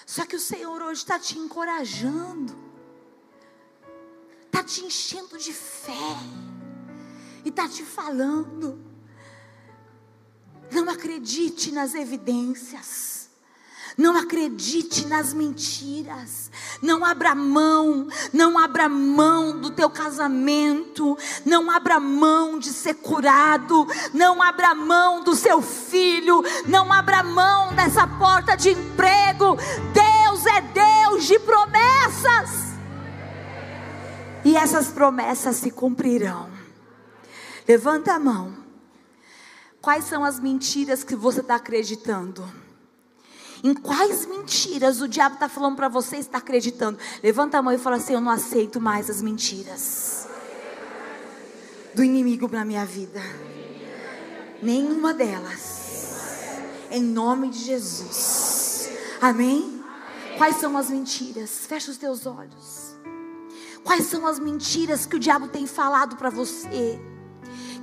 Só 0.05 0.25
que 0.25 0.35
o 0.35 0.39
Senhor 0.39 0.81
hoje 0.81 1.01
está 1.01 1.17
te 1.17 1.37
encorajando, 1.39 2.55
está 4.45 4.63
te 4.63 4.85
enchendo 4.85 5.37
de 5.37 5.51
fé, 5.51 6.17
e 7.43 7.49
está 7.49 7.67
te 7.67 7.83
falando: 7.83 8.79
não 10.71 10.89
acredite 10.89 11.71
nas 11.71 11.95
evidências. 11.95 13.22
Não 13.97 14.17
acredite 14.17 15.07
nas 15.07 15.33
mentiras. 15.33 16.49
Não 16.81 17.05
abra 17.05 17.35
mão, 17.35 18.07
não 18.31 18.57
abra 18.57 18.89
mão 18.89 19.59
do 19.59 19.69
teu 19.69 19.89
casamento, 19.89 21.17
não 21.45 21.69
abra 21.69 21.99
mão 21.99 22.57
de 22.57 22.69
ser 22.69 22.95
curado, 22.95 23.87
não 24.13 24.41
abra 24.41 24.73
mão 24.73 25.23
do 25.23 25.35
seu 25.35 25.61
filho, 25.61 26.43
não 26.67 26.91
abra 26.91 27.23
mão 27.23 27.73
dessa 27.75 28.07
porta 28.07 28.55
de 28.55 28.71
emprego. 28.71 29.57
Deus 29.93 30.45
é 30.45 30.61
Deus 30.61 31.25
de 31.25 31.39
promessas. 31.39 32.73
E 34.43 34.55
essas 34.57 34.87
promessas 34.87 35.55
se 35.55 35.71
cumprirão. 35.71 36.49
Levanta 37.67 38.13
a 38.13 38.19
mão. 38.19 38.53
Quais 39.81 40.05
são 40.05 40.23
as 40.23 40.39
mentiras 40.39 41.03
que 41.03 41.15
você 41.15 41.39
está 41.39 41.55
acreditando? 41.55 42.62
Em 43.63 43.73
quais 43.73 44.25
mentiras 44.25 44.99
o 44.99 45.07
diabo 45.07 45.35
está 45.35 45.47
falando 45.47 45.77
para 45.77 45.87
você 45.87 46.17
está 46.17 46.39
acreditando? 46.39 46.99
Levanta 47.23 47.57
a 47.57 47.61
mão 47.61 47.71
e 47.71 47.77
fala 47.77 47.95
assim: 47.95 48.13
Eu 48.13 48.19
não 48.19 48.29
aceito 48.29 48.81
mais 48.81 49.09
as 49.09 49.21
mentiras. 49.21 50.27
do 51.95 52.03
inimigo 52.03 52.49
na 52.51 52.65
minha 52.65 52.85
vida. 52.85 53.21
Nenhuma 54.61 55.13
delas. 55.13 56.57
Em 56.91 57.01
nome 57.01 57.49
de 57.49 57.59
Jesus. 57.59 58.89
Amém? 59.21 59.81
Quais 60.37 60.57
são 60.57 60.75
as 60.75 60.89
mentiras? 60.89 61.65
Fecha 61.65 61.89
os 61.89 61.97
teus 61.97 62.25
olhos. 62.25 62.97
Quais 63.83 64.05
são 64.05 64.27
as 64.27 64.39
mentiras 64.39 65.05
que 65.05 65.15
o 65.15 65.19
diabo 65.19 65.47
tem 65.47 65.65
falado 65.65 66.17
para 66.17 66.29
você? 66.29 66.99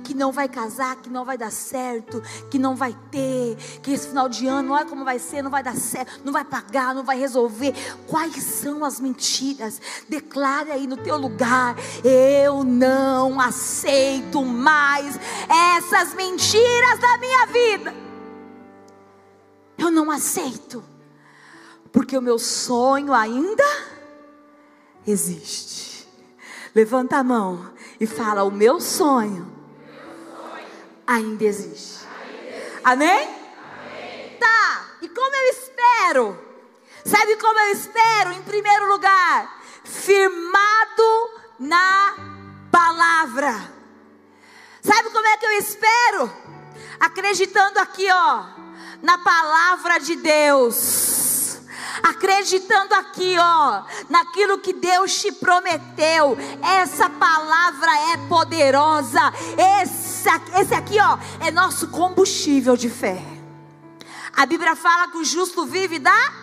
Que 0.03 0.13
não 0.13 0.31
vai 0.31 0.49
casar, 0.49 0.95
que 0.97 1.09
não 1.09 1.23
vai 1.23 1.37
dar 1.37 1.51
certo, 1.51 2.21
que 2.49 2.59
não 2.59 2.75
vai 2.75 2.95
ter, 3.09 3.55
que 3.81 3.91
esse 3.91 4.07
final 4.07 4.27
de 4.27 4.47
ano, 4.47 4.73
olha 4.73 4.85
como 4.85 5.05
vai 5.05 5.19
ser, 5.19 5.41
não 5.41 5.51
vai 5.51 5.63
dar 5.63 5.75
certo, 5.75 6.21
não 6.23 6.33
vai 6.33 6.43
pagar, 6.43 6.93
não 6.93 7.03
vai 7.03 7.17
resolver. 7.17 7.73
Quais 8.07 8.43
são 8.43 8.83
as 8.83 8.99
mentiras? 8.99 9.81
Declare 10.09 10.71
aí 10.71 10.87
no 10.87 10.97
teu 10.97 11.17
lugar: 11.17 11.75
eu 12.03 12.63
não 12.63 13.39
aceito 13.39 14.43
mais 14.43 15.19
essas 15.49 16.13
mentiras 16.13 16.99
da 16.99 17.17
minha 17.17 17.45
vida. 17.47 17.93
Eu 19.77 19.89
não 19.89 20.11
aceito, 20.11 20.83
porque 21.91 22.17
o 22.17 22.21
meu 22.21 22.37
sonho 22.37 23.13
ainda 23.13 23.63
existe. 25.07 26.07
Levanta 26.73 27.17
a 27.17 27.23
mão 27.23 27.71
e 27.99 28.05
fala: 28.05 28.43
O 28.43 28.51
meu 28.51 28.79
sonho 28.79 29.60
ainda 31.11 31.43
existe. 31.43 32.05
Amém? 32.83 33.29
Tá, 34.39 34.85
e 35.01 35.09
como 35.09 35.35
eu 35.35 35.49
espero? 35.49 36.51
Sabe 37.05 37.35
como 37.35 37.59
eu 37.59 37.71
espero? 37.73 38.31
Em 38.31 38.41
primeiro 38.43 38.87
lugar, 38.87 39.61
firmado 39.83 41.29
na 41.59 42.15
palavra. 42.71 43.71
Sabe 44.81 45.09
como 45.09 45.27
é 45.27 45.37
que 45.37 45.45
eu 45.45 45.51
espero? 45.51 46.33
Acreditando 46.99 47.79
aqui, 47.79 48.07
ó, 48.09 48.45
na 49.01 49.17
palavra 49.17 49.99
de 49.99 50.15
Deus 50.15 51.21
acreditando 52.03 52.93
aqui, 52.95 53.35
ó, 53.37 53.83
naquilo 54.09 54.59
que 54.59 54.73
Deus 54.73 55.21
te 55.21 55.31
prometeu. 55.31 56.37
Essa 56.61 57.09
palavra 57.09 57.91
é 58.13 58.17
poderosa. 58.27 59.21
Esse, 59.81 60.00
esse 60.59 60.73
aqui, 60.73 60.97
ó, 60.99 61.17
é 61.45 61.51
nosso 61.51 61.87
combustível 61.89 62.75
de 62.75 62.89
fé. 62.89 63.21
A 64.33 64.45
Bíblia 64.45 64.75
fala 64.75 65.11
que 65.11 65.17
o 65.17 65.25
justo 65.25 65.65
vive 65.65 65.99
da. 65.99 66.33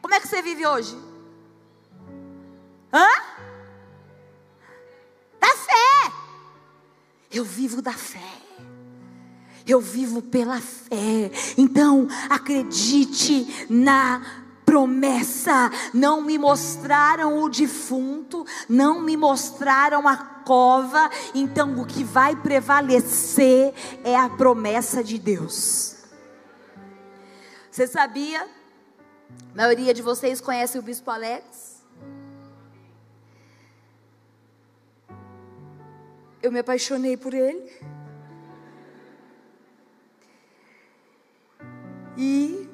Como 0.00 0.14
é 0.14 0.20
que 0.20 0.28
você 0.28 0.42
vive 0.42 0.66
hoje? 0.66 0.96
Hã? 2.92 3.08
Da 5.40 5.48
fé. 5.48 6.12
Eu 7.30 7.44
vivo 7.44 7.82
da 7.82 7.92
fé. 7.92 8.32
Eu 9.66 9.80
vivo 9.80 10.22
pela 10.22 10.60
fé. 10.60 11.30
Então, 11.56 12.08
acredite 12.30 13.66
na 13.68 14.47
promessa. 14.68 15.70
Não 15.94 16.20
me 16.20 16.36
mostraram 16.36 17.42
o 17.42 17.48
defunto, 17.48 18.44
não 18.68 19.00
me 19.00 19.16
mostraram 19.16 20.06
a 20.06 20.14
cova. 20.18 21.08
Então, 21.34 21.80
o 21.80 21.86
que 21.86 22.04
vai 22.04 22.36
prevalecer 22.36 23.72
é 24.04 24.14
a 24.14 24.28
promessa 24.28 25.02
de 25.02 25.18
Deus. 25.18 25.96
Você 27.70 27.86
sabia? 27.86 28.42
A 29.52 29.56
maioria 29.56 29.94
de 29.94 30.02
vocês 30.02 30.38
conhece 30.38 30.78
o 30.78 30.82
Bispo 30.82 31.10
Alex? 31.10 31.82
Eu 36.42 36.52
me 36.52 36.58
apaixonei 36.58 37.16
por 37.16 37.32
ele. 37.32 37.72
E 42.18 42.67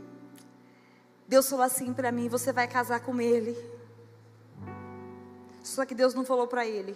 Deus 1.35 1.49
falou 1.51 1.65
assim 1.65 1.93
para 1.93 2.13
mim: 2.13 2.29
você 2.29 2.53
vai 2.53 2.69
casar 2.69 3.01
com 3.01 3.21
ele. 3.21 3.53
Só 5.65 5.85
que 5.85 5.95
Deus 6.01 6.15
não 6.15 6.25
falou 6.25 6.47
para 6.47 6.65
ele. 6.65 6.95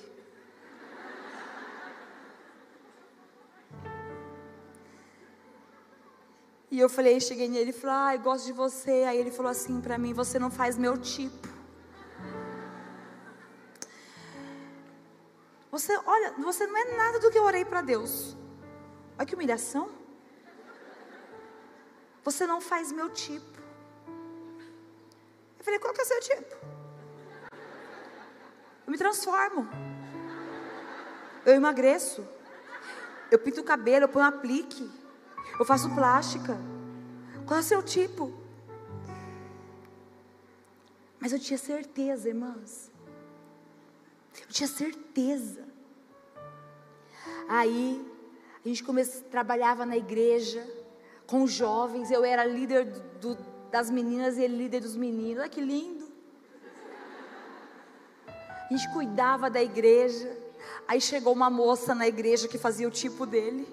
E 6.70 6.78
eu 6.78 6.88
falei, 6.88 7.18
cheguei 7.18 7.48
nele 7.48 7.70
e 7.70 7.72
falei, 7.72 7.96
ah, 7.96 8.16
gosto 8.28 8.46
de 8.46 8.52
você. 8.52 8.96
Aí 9.08 9.18
ele 9.18 9.32
falou 9.32 9.50
assim 9.50 9.80
para 9.80 9.98
mim, 9.98 10.12
você 10.12 10.38
não 10.38 10.50
faz 10.52 10.78
meu 10.78 10.96
tipo. 10.96 11.48
Você, 15.72 15.98
olha, 16.06 16.34
você 16.38 16.64
não 16.64 16.76
é 16.76 16.96
nada 16.96 17.18
do 17.18 17.30
que 17.32 17.38
eu 17.38 17.42
orei 17.42 17.64
para 17.64 17.80
Deus. 17.80 18.36
Olha 19.16 19.26
que 19.26 19.34
humilhação. 19.34 19.90
Você 22.22 22.46
não 22.46 22.60
faz 22.60 22.92
meu 22.92 23.10
tipo. 23.10 23.57
Falei, 25.68 25.80
qual 25.80 25.92
que 25.92 26.00
é 26.00 26.04
o 26.04 26.06
seu 26.06 26.20
tipo? 26.20 26.56
Eu 28.86 28.90
me 28.90 28.96
transformo. 28.96 29.68
Eu 31.44 31.54
emagreço. 31.54 32.26
Eu 33.30 33.38
pinto 33.38 33.60
o 33.60 33.64
cabelo, 33.64 34.04
eu 34.04 34.08
ponho 34.08 34.24
aplique. 34.24 34.90
Eu 35.60 35.66
faço 35.66 35.94
plástica. 35.94 36.56
Qual 37.44 37.58
é 37.58 37.60
o 37.60 37.62
seu 37.62 37.82
tipo? 37.82 38.32
Mas 41.20 41.34
eu 41.34 41.38
tinha 41.38 41.58
certeza, 41.58 42.30
irmãs. 42.30 42.90
Eu 44.40 44.46
tinha 44.46 44.68
certeza. 44.68 45.68
Aí, 47.46 48.10
a 48.64 48.68
gente 48.68 48.82
começou, 48.82 49.20
trabalhava 49.24 49.84
na 49.84 49.98
igreja 49.98 50.66
com 51.26 51.46
jovens, 51.46 52.10
eu 52.10 52.24
era 52.24 52.42
líder 52.42 52.86
do, 53.20 53.36
das 53.70 53.90
meninas 53.90 54.36
e 54.36 54.42
ele 54.42 54.56
líder 54.56 54.80
dos 54.80 54.96
meninos. 54.96 55.40
Olha 55.40 55.48
que 55.48 55.60
lindo. 55.60 56.08
A 58.26 58.76
gente 58.76 58.92
cuidava 58.92 59.48
da 59.48 59.62
igreja. 59.62 60.36
Aí 60.86 61.00
chegou 61.00 61.32
uma 61.32 61.48
moça 61.48 61.94
na 61.94 62.06
igreja 62.06 62.48
que 62.48 62.58
fazia 62.58 62.86
o 62.86 62.90
tipo 62.90 63.24
dele. 63.24 63.66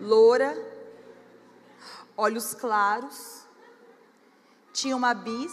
Loura, 0.00 0.56
olhos 2.16 2.54
claros, 2.54 3.46
tinha 4.72 4.96
uma 4.96 5.12
bis, 5.12 5.52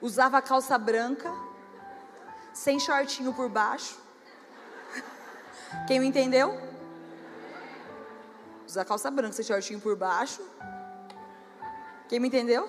usava 0.00 0.40
calça 0.40 0.78
branca 0.78 1.32
sem 2.52 2.78
shortinho 2.78 3.32
por 3.32 3.48
baixo. 3.48 4.01
Quem 5.86 6.00
me 6.00 6.06
entendeu? 6.06 6.58
Usar 8.66 8.84
calça 8.84 9.10
branca 9.10 9.34
sem 9.34 9.44
shortinho 9.44 9.80
por 9.80 9.96
baixo. 9.96 10.40
Quem 12.08 12.20
me 12.20 12.28
entendeu? 12.28 12.68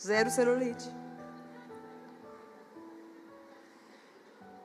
Zero 0.00 0.30
celulite. 0.30 0.88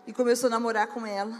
E 0.05 0.13
começou 0.13 0.47
a 0.47 0.51
namorar 0.51 0.87
com 0.87 1.05
ela. 1.05 1.37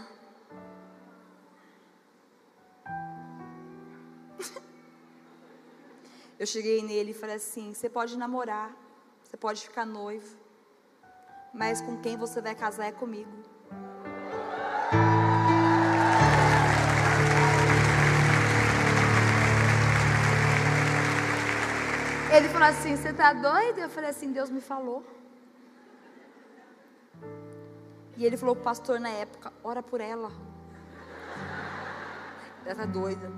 Eu 6.38 6.46
cheguei 6.46 6.82
nele 6.82 7.10
e 7.12 7.14
falei 7.14 7.36
assim: 7.36 7.74
você 7.74 7.88
pode 7.88 8.16
namorar, 8.16 8.76
você 9.24 9.36
pode 9.36 9.62
ficar 9.62 9.86
noivo 9.86 10.48
mas 11.52 11.80
com 11.80 12.00
quem 12.00 12.16
você 12.16 12.40
vai 12.40 12.54
casar 12.54 12.86
é 12.86 12.92
comigo. 12.92 13.30
Ele 22.34 22.48
falou 22.48 22.68
assim: 22.68 22.96
Você 22.96 23.10
está 23.10 23.32
doido? 23.32 23.78
Eu 23.78 23.88
falei 23.88 24.10
assim: 24.10 24.32
Deus 24.32 24.50
me 24.50 24.60
falou. 24.60 25.04
E 28.16 28.24
ele 28.24 28.36
falou 28.36 28.56
pastor 28.56 28.98
na 29.00 29.10
época: 29.10 29.52
Ora 29.62 29.82
por 29.82 30.00
ela. 30.00 30.30
Ela 32.64 32.72
está 32.72 32.86
doida. 32.86 33.30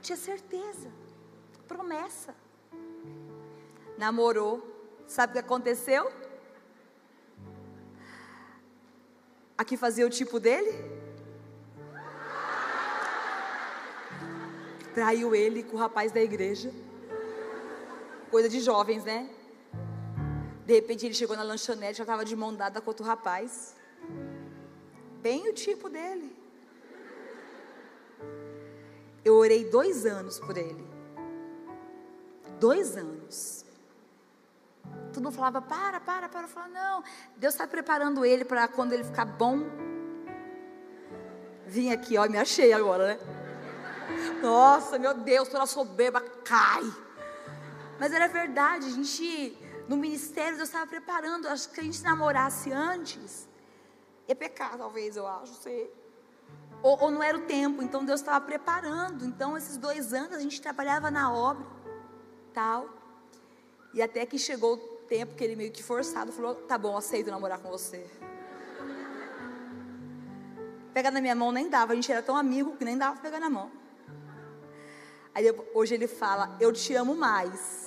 Tinha 0.00 0.16
certeza. 0.16 0.90
Promessa. 1.66 2.34
Namorou. 3.98 4.70
Sabe 5.06 5.30
o 5.30 5.32
que 5.34 5.38
aconteceu? 5.40 6.10
a 9.56 9.64
que 9.64 9.76
fazia 9.76 10.06
o 10.06 10.10
tipo 10.10 10.40
dele? 10.40 10.72
Traiu 14.92 15.34
ele 15.34 15.62
com 15.62 15.76
o 15.76 15.78
rapaz 15.78 16.12
da 16.12 16.20
igreja. 16.20 16.72
Coisa 18.34 18.48
de 18.48 18.58
jovens, 18.58 19.04
né? 19.04 19.30
De 20.66 20.74
repente 20.74 21.06
ele 21.06 21.14
chegou 21.14 21.36
na 21.36 21.44
lanchonete, 21.44 21.98
já 21.98 22.02
estava 22.02 22.24
de 22.24 22.34
mão 22.34 22.52
dada 22.52 22.80
com 22.80 22.90
outro 22.90 23.06
rapaz. 23.06 23.76
Bem 25.22 25.48
o 25.48 25.52
tipo 25.52 25.88
dele. 25.88 26.36
Eu 29.24 29.36
orei 29.36 29.70
dois 29.70 30.04
anos 30.04 30.40
por 30.40 30.56
ele. 30.58 30.84
Dois 32.58 32.96
anos. 32.96 33.64
todo 35.12 35.22
mundo 35.22 35.32
falava, 35.36 35.62
para, 35.62 36.00
para, 36.00 36.28
para. 36.28 36.42
Eu 36.42 36.48
falava, 36.48 36.72
não, 36.72 37.04
Deus 37.36 37.54
está 37.54 37.68
preparando 37.68 38.24
ele 38.24 38.44
para 38.44 38.66
quando 38.66 38.94
ele 38.94 39.04
ficar 39.04 39.26
bom. 39.26 39.60
Vim 41.68 41.92
aqui, 41.92 42.18
ó, 42.18 42.28
me 42.28 42.38
achei 42.38 42.72
agora, 42.72 43.14
né? 43.14 43.18
Nossa, 44.42 44.98
meu 44.98 45.14
Deus, 45.14 45.48
toda 45.48 45.66
soberba 45.66 46.20
cai. 46.20 47.03
Mas 47.98 48.12
era 48.12 48.26
verdade, 48.26 48.86
a 48.86 48.90
gente, 48.90 49.56
no 49.88 49.96
ministério, 49.96 50.56
Deus 50.56 50.68
estava 50.68 50.86
preparando. 50.86 51.46
Acho 51.48 51.70
que 51.70 51.80
a 51.80 51.82
gente 51.82 52.02
namorasse 52.02 52.72
antes, 52.72 53.48
ia 54.28 54.34
pecar, 54.34 54.76
talvez, 54.76 55.16
eu 55.16 55.26
acho, 55.26 55.54
sei. 55.54 55.92
Ou, 56.82 57.04
ou 57.04 57.10
não 57.10 57.22
era 57.22 57.38
o 57.38 57.42
tempo, 57.42 57.82
então 57.82 58.04
Deus 58.04 58.20
estava 58.20 58.44
preparando. 58.44 59.24
Então, 59.24 59.56
esses 59.56 59.76
dois 59.76 60.12
anos 60.12 60.34
a 60.34 60.40
gente 60.40 60.60
trabalhava 60.60 61.10
na 61.10 61.32
obra, 61.32 61.64
tal. 62.52 62.88
E 63.94 64.02
até 64.02 64.26
que 64.26 64.38
chegou 64.38 64.74
o 64.74 64.78
tempo 65.06 65.34
que 65.34 65.44
ele 65.44 65.56
meio 65.56 65.70
que 65.70 65.82
forçado 65.82 66.32
falou: 66.32 66.54
tá 66.54 66.76
bom, 66.76 66.96
aceito 66.96 67.30
namorar 67.30 67.58
com 67.58 67.70
você. 67.70 68.06
Pegar 70.92 71.10
na 71.10 71.20
minha 71.20 71.34
mão 71.34 71.50
nem 71.50 71.68
dava, 71.68 71.92
a 71.92 71.94
gente 71.96 72.10
era 72.10 72.22
tão 72.22 72.36
amigo 72.36 72.76
que 72.76 72.84
nem 72.84 72.96
dava 72.96 73.14
para 73.14 73.22
pegar 73.22 73.40
na 73.40 73.50
mão. 73.50 73.70
Aí 75.34 75.44
hoje 75.72 75.94
ele 75.94 76.06
fala: 76.06 76.56
Eu 76.60 76.72
te 76.72 76.94
amo 76.94 77.14
mais 77.14 77.83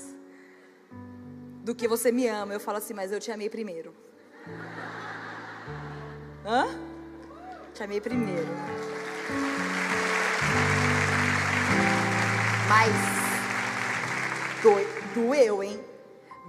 do 1.68 1.76
que 1.76 1.86
você 1.86 2.14
me 2.14 2.26
ama. 2.28 2.54
Eu 2.54 2.62
falo 2.62 2.78
assim, 2.78 2.94
mas 2.94 3.12
eu 3.12 3.20
te 3.20 3.30
amei 3.30 3.50
primeiro. 3.50 3.94
Hã? 6.46 6.66
Te 7.74 7.84
amei 7.84 8.00
primeiro. 8.00 8.48
Mas 12.70 12.94
doeu, 15.14 15.62
hein? 15.62 15.84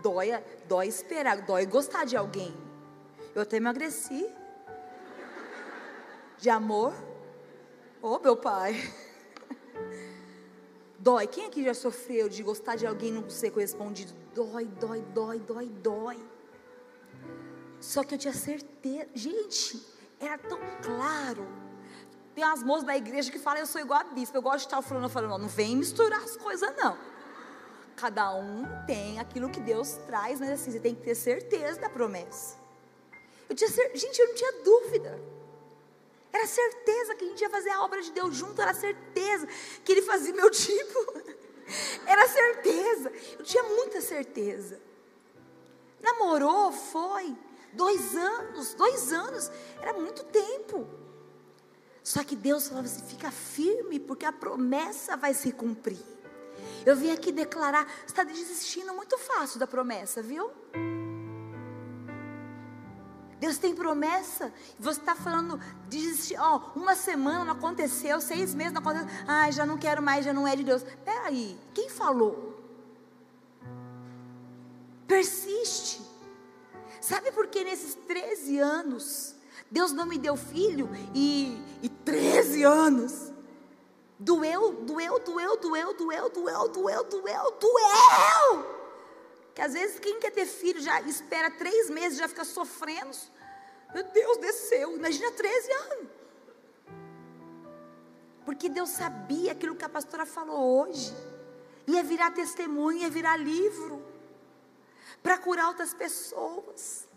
Dói, 0.00 0.28
dói 0.68 0.86
esperar, 0.86 1.40
dói 1.42 1.66
gostar 1.66 2.04
de 2.04 2.16
alguém. 2.16 2.54
Eu 3.34 3.42
até 3.42 3.56
emagreci. 3.56 4.24
De 6.38 6.48
amor. 6.48 6.94
Ô, 8.00 8.14
oh, 8.14 8.18
meu 8.20 8.36
pai. 8.36 8.80
Dói. 10.98 11.26
Quem 11.26 11.46
aqui 11.46 11.64
já 11.64 11.74
sofreu 11.74 12.28
de 12.28 12.42
gostar 12.42 12.76
de 12.76 12.86
alguém 12.86 13.10
e 13.10 13.12
não 13.12 13.30
ser 13.30 13.50
correspondido? 13.50 14.12
Dói, 14.34 14.66
dói, 14.66 15.02
dói, 15.14 15.38
dói, 15.38 15.68
dói. 15.68 16.18
Só 17.80 18.02
que 18.02 18.14
eu 18.14 18.18
tinha 18.18 18.34
certeza. 18.34 19.08
Gente, 19.14 19.80
era 20.18 20.36
tão 20.36 20.58
claro. 20.82 21.46
Tem 22.34 22.44
umas 22.44 22.62
moças 22.62 22.84
da 22.84 22.96
igreja 22.96 23.30
que 23.30 23.38
falam, 23.38 23.60
eu 23.60 23.66
sou 23.66 23.80
igual 23.80 24.00
a 24.00 24.04
bispo, 24.04 24.36
eu 24.36 24.42
gosto 24.42 24.58
de 24.58 24.66
estar 24.66 24.82
falando, 24.82 25.08
falando, 25.08 25.40
não 25.40 25.48
vem 25.48 25.76
misturar 25.76 26.22
as 26.22 26.36
coisas, 26.36 26.72
não. 26.76 26.96
Cada 27.96 28.32
um 28.34 28.64
tem 28.86 29.18
aquilo 29.18 29.50
que 29.50 29.58
Deus 29.60 29.94
traz, 30.06 30.38
mas 30.38 30.50
assim, 30.50 30.70
você 30.70 30.78
tem 30.78 30.94
que 30.94 31.02
ter 31.02 31.14
certeza 31.16 31.80
da 31.80 31.88
promessa. 31.88 32.56
Eu 33.48 33.56
tinha 33.56 33.68
gente, 33.68 34.20
eu 34.20 34.28
não 34.28 34.34
tinha 34.34 34.52
dúvida. 34.62 35.37
Era 36.32 36.46
certeza 36.46 37.14
que 37.14 37.24
a 37.24 37.28
gente 37.28 37.40
ia 37.40 37.50
fazer 37.50 37.70
a 37.70 37.82
obra 37.82 38.02
de 38.02 38.12
Deus 38.12 38.36
junto, 38.36 38.60
era 38.60 38.74
certeza 38.74 39.46
que 39.84 39.92
Ele 39.92 40.02
fazia 40.02 40.34
meu 40.34 40.50
tipo. 40.50 40.98
Era 42.06 42.26
certeza, 42.26 43.12
eu 43.38 43.44
tinha 43.44 43.62
muita 43.62 44.00
certeza. 44.00 44.80
Namorou, 46.00 46.72
foi, 46.72 47.36
dois 47.74 48.16
anos, 48.16 48.72
dois 48.72 49.12
anos, 49.12 49.50
era 49.78 49.92
muito 49.92 50.24
tempo. 50.24 50.88
Só 52.02 52.24
que 52.24 52.34
Deus 52.34 52.68
falava 52.68 52.86
assim: 52.86 53.04
fica 53.04 53.30
firme, 53.30 54.00
porque 54.00 54.24
a 54.24 54.32
promessa 54.32 55.16
vai 55.16 55.34
se 55.34 55.52
cumprir. 55.52 56.02
Eu 56.86 56.96
vim 56.96 57.10
aqui 57.10 57.30
declarar, 57.30 57.84
você 57.84 58.06
está 58.06 58.24
desistindo 58.24 58.94
muito 58.94 59.18
fácil 59.18 59.60
da 59.60 59.66
promessa, 59.66 60.22
viu? 60.22 60.50
Deus 63.38 63.58
tem 63.58 63.74
promessa. 63.74 64.52
Você 64.78 65.00
está 65.00 65.14
falando, 65.14 65.60
desistir, 65.88 66.36
ó, 66.38 66.60
uma 66.74 66.94
semana 66.94 67.44
não 67.44 67.52
aconteceu, 67.52 68.20
seis 68.20 68.54
meses 68.54 68.72
não 68.72 68.80
aconteceu. 68.80 69.08
Ai, 69.26 69.52
já 69.52 69.64
não 69.64 69.78
quero 69.78 70.02
mais, 70.02 70.24
já 70.24 70.32
não 70.32 70.46
é 70.46 70.56
de 70.56 70.64
Deus. 70.64 70.82
Peraí, 71.04 71.58
quem 71.74 71.88
falou? 71.88 72.56
Persiste. 75.06 76.02
Sabe 77.00 77.32
por 77.32 77.46
que 77.46 77.64
nesses 77.64 77.94
13 77.94 78.58
anos, 78.58 79.34
Deus 79.70 79.92
não 79.92 80.04
me 80.04 80.18
deu 80.18 80.36
filho 80.36 80.90
e, 81.14 81.62
e 81.82 81.88
13 81.88 82.64
anos 82.64 83.32
Doeu, 84.18 84.72
doeu, 84.72 85.20
doeu, 85.20 85.56
doeu, 85.56 85.94
doeu, 85.94 86.28
doeu, 86.28 86.68
doeu, 86.68 87.04
doeu, 87.04 87.58
doeu. 87.60 88.77
Que 89.58 89.62
às 89.62 89.72
vezes 89.72 89.98
quem 89.98 90.20
quer 90.20 90.30
ter 90.30 90.46
filho 90.46 90.80
já 90.80 91.00
espera 91.00 91.50
três 91.50 91.90
meses, 91.90 92.16
já 92.16 92.28
fica 92.28 92.44
sofrendo. 92.44 93.16
Meu 93.92 94.04
Deus, 94.04 94.38
desceu. 94.38 94.96
Imagina 94.96 95.32
13 95.32 95.72
anos. 95.72 96.08
Porque 98.44 98.68
Deus 98.68 98.90
sabia 98.90 99.50
aquilo 99.50 99.74
que 99.74 99.84
a 99.84 99.88
pastora 99.88 100.24
falou 100.24 100.86
hoje. 100.86 101.12
Ia 101.88 102.04
virar 102.04 102.30
testemunho, 102.30 102.98
ia 102.98 103.10
virar 103.10 103.36
livro. 103.36 104.00
Para 105.24 105.36
curar 105.38 105.66
outras 105.66 105.92
pessoas. 105.92 107.08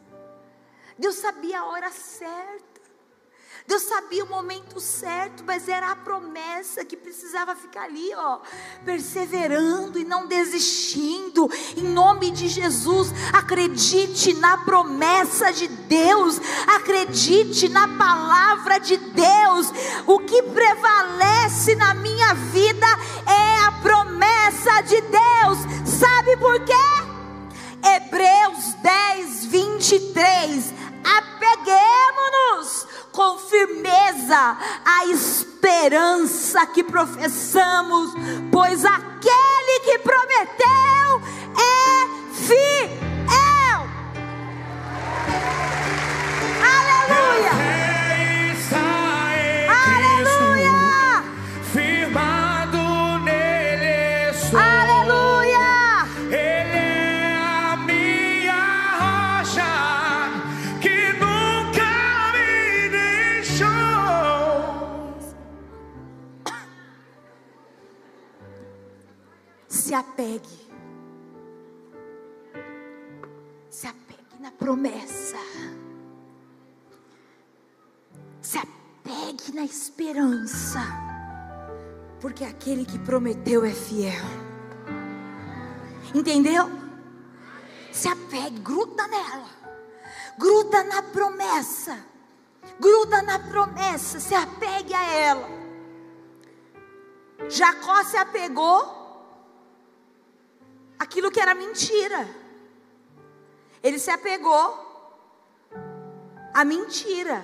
Deus 0.98 1.18
sabia 1.18 1.60
a 1.60 1.66
hora 1.66 1.92
certa. 1.92 2.71
Deus 3.72 3.84
sabia 3.84 4.26
o 4.26 4.30
momento 4.30 4.82
certo, 4.82 5.46
mas 5.48 5.70
era 5.70 5.92
a 5.92 5.96
promessa 5.96 6.84
que 6.84 6.98
precisava 6.98 7.56
ficar 7.56 7.84
ali, 7.84 8.14
ó, 8.16 8.40
perseverando 8.84 9.98
e 9.98 10.04
não 10.04 10.28
desistindo. 10.28 11.50
Em 11.78 11.84
nome 11.84 12.32
de 12.32 12.50
Jesus, 12.50 13.14
acredite 13.32 14.34
na 14.34 14.58
promessa 14.58 15.54
de 15.54 15.70
Deus, 15.70 16.38
acredite 16.68 17.70
na 17.70 17.88
palavra 17.98 18.78
de 18.78 18.98
Deus. 18.98 19.72
O 20.06 20.20
que 20.20 20.44
prevalece 20.44 21.74
na 21.76 21.94
minha 21.94 22.34
vida 22.34 22.88
é 23.26 23.68
a 23.68 23.72
promessa 23.82 24.82
de 24.82 25.00
Deus. 25.00 25.60
Sabe 25.98 26.36
por 26.36 26.60
quê? 26.66 26.74
Hebreus 27.82 28.74
10, 28.84 29.46
23. 29.46 30.81
A 34.34 35.06
esperança 35.08 36.66
que 36.68 36.84
professamos, 36.84 38.12
pois 38.52 38.84
aquele 38.86 39.80
que 39.84 40.00
prometeu 40.00 40.81
se 69.92 69.96
apegue. 69.96 70.72
Se 73.70 73.88
apegue 73.88 74.40
na 74.40 74.50
promessa. 74.50 75.36
Se 78.42 78.58
apegue 78.58 79.52
na 79.54 79.66
esperança. 79.66 80.80
Porque 82.22 82.46
aquele 82.46 82.86
que 82.86 82.98
prometeu 83.00 83.66
é 83.66 83.72
fiel. 83.72 84.24
Entendeu? 86.16 86.70
Se 87.92 88.08
apegue, 88.08 88.62
gruda 88.62 89.06
nela. 89.08 89.50
Gruda 90.38 90.86
na 90.86 91.02
promessa. 91.02 92.00
Gruda 92.80 93.22
na 93.24 93.40
promessa, 93.40 94.22
se 94.22 94.34
apegue 94.34 94.94
a 94.94 95.14
ela. 95.14 95.50
Jacó 97.50 98.06
se 98.06 98.16
apegou 98.16 99.01
aquilo 101.04 101.32
que 101.32 101.40
era 101.46 101.56
mentira. 101.56 102.22
Ele 103.82 103.98
se 103.98 104.12
apegou 104.12 104.66
à 106.54 106.64
mentira. 106.64 107.44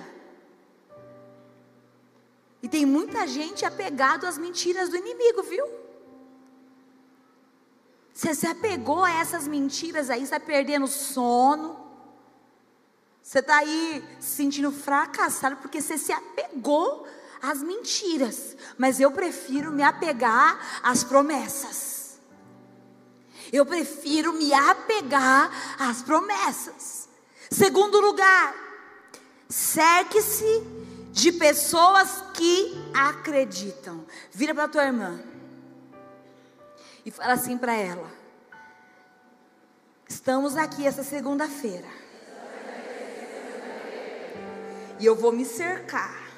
E 2.62 2.68
tem 2.68 2.86
muita 2.86 3.26
gente 3.26 3.64
apegado 3.64 4.26
às 4.26 4.38
mentiras 4.38 4.88
do 4.88 4.96
inimigo, 4.96 5.42
viu? 5.42 5.66
Você 8.14 8.32
se 8.32 8.46
apegou 8.46 9.02
a 9.04 9.12
essas 9.22 9.48
mentiras 9.48 10.08
aí, 10.08 10.22
está 10.22 10.38
perdendo 10.38 10.86
sono. 10.86 11.68
Você 13.20 13.40
está 13.40 13.56
aí 13.58 14.04
se 14.20 14.36
sentindo 14.36 14.70
fracassado 14.70 15.56
porque 15.56 15.80
você 15.80 15.98
se 15.98 16.12
apegou 16.12 17.06
às 17.42 17.60
mentiras. 17.60 18.56
Mas 18.76 19.00
eu 19.00 19.10
prefiro 19.10 19.72
me 19.72 19.82
apegar 19.82 20.80
às 20.82 21.02
promessas. 21.02 21.77
Eu 23.52 23.64
prefiro 23.64 24.32
me 24.32 24.52
apegar 24.52 25.50
às 25.78 26.02
promessas. 26.02 27.08
Segundo 27.50 28.00
lugar, 28.00 28.54
cerque-se 29.48 30.62
de 31.12 31.32
pessoas 31.32 32.22
que 32.34 32.74
acreditam. 32.94 34.04
Vira 34.30 34.54
para 34.54 34.68
tua 34.68 34.84
irmã 34.84 35.18
e 37.04 37.10
fala 37.10 37.32
assim 37.32 37.56
para 37.56 37.74
ela: 37.74 38.10
Estamos 40.08 40.56
aqui 40.56 40.86
essa 40.86 41.02
segunda-feira. 41.02 41.88
E 45.00 45.06
eu 45.06 45.14
vou 45.14 45.32
me 45.32 45.44
cercar 45.44 46.28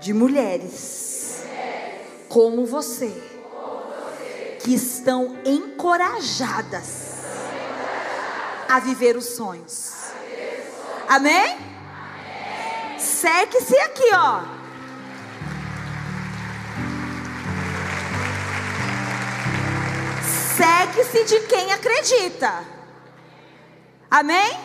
de 0.00 0.14
mulheres 0.14 1.44
como 2.28 2.64
você 2.64 3.29
que 4.62 4.74
estão 4.74 5.38
encorajadas 5.44 7.10
a 8.68 8.78
viver 8.78 9.16
os 9.16 9.24
sonhos. 9.24 9.92
Amém? 11.08 11.58
Segue-se 12.98 13.76
aqui, 13.78 14.10
ó. 14.12 14.42
Segue-se 20.56 21.24
de 21.24 21.40
quem 21.46 21.72
acredita. 21.72 22.64
Amém? 24.10 24.60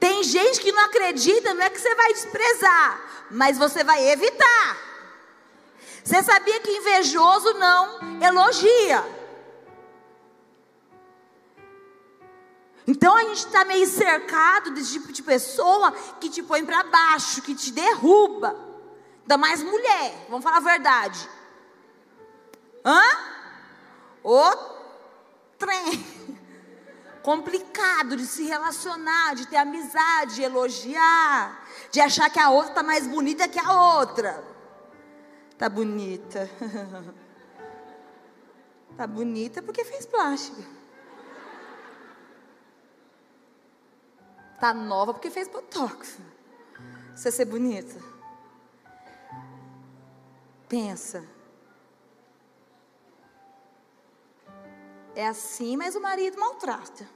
Tem 0.00 0.22
gente 0.22 0.60
que 0.60 0.72
não 0.72 0.84
acredita, 0.84 1.54
não 1.54 1.62
é 1.62 1.70
que 1.70 1.80
você 1.80 1.94
vai 1.94 2.12
desprezar, 2.12 3.00
mas 3.30 3.58
você 3.58 3.84
vai 3.84 4.08
evitar. 4.10 4.83
Você 6.04 6.22
sabia 6.22 6.60
que 6.60 6.70
invejoso 6.70 7.54
não 7.54 8.22
elogia? 8.22 9.02
Então 12.86 13.16
a 13.16 13.22
gente 13.22 13.38
está 13.38 13.64
meio 13.64 13.86
cercado 13.86 14.72
desse 14.72 14.92
tipo 14.92 15.10
de 15.10 15.22
pessoa 15.22 15.92
que 16.20 16.28
te 16.28 16.42
põe 16.42 16.62
para 16.62 16.82
baixo, 16.82 17.40
que 17.40 17.54
te 17.54 17.72
derruba. 17.72 18.54
Ainda 19.22 19.38
mais 19.38 19.62
mulher, 19.62 20.26
vamos 20.28 20.44
falar 20.44 20.58
a 20.58 20.60
verdade. 20.60 21.26
Hã? 22.84 23.02
O 24.22 24.50
trem 25.56 26.04
complicado 27.24 28.14
de 28.18 28.26
se 28.26 28.44
relacionar, 28.44 29.34
de 29.34 29.46
ter 29.46 29.56
amizade, 29.56 30.34
de 30.34 30.42
elogiar, 30.42 31.66
de 31.90 31.98
achar 32.02 32.28
que 32.28 32.38
a 32.38 32.50
outra 32.50 32.72
está 32.72 32.82
mais 32.82 33.06
bonita 33.06 33.48
que 33.48 33.58
a 33.58 33.96
outra. 33.96 34.53
Tá 35.58 35.68
bonita. 35.68 36.50
tá 38.96 39.06
bonita 39.06 39.62
porque 39.62 39.84
fez 39.84 40.06
plástica. 40.06 40.62
Tá 44.58 44.72
nova 44.74 45.12
porque 45.12 45.30
fez 45.30 45.46
botox. 45.48 46.18
Você 47.14 47.30
ser 47.30 47.44
bonita. 47.44 47.94
Pensa. 50.68 51.24
É 55.14 55.28
assim, 55.28 55.76
mas 55.76 55.94
o 55.94 56.00
marido 56.00 56.40
maltrata. 56.40 57.08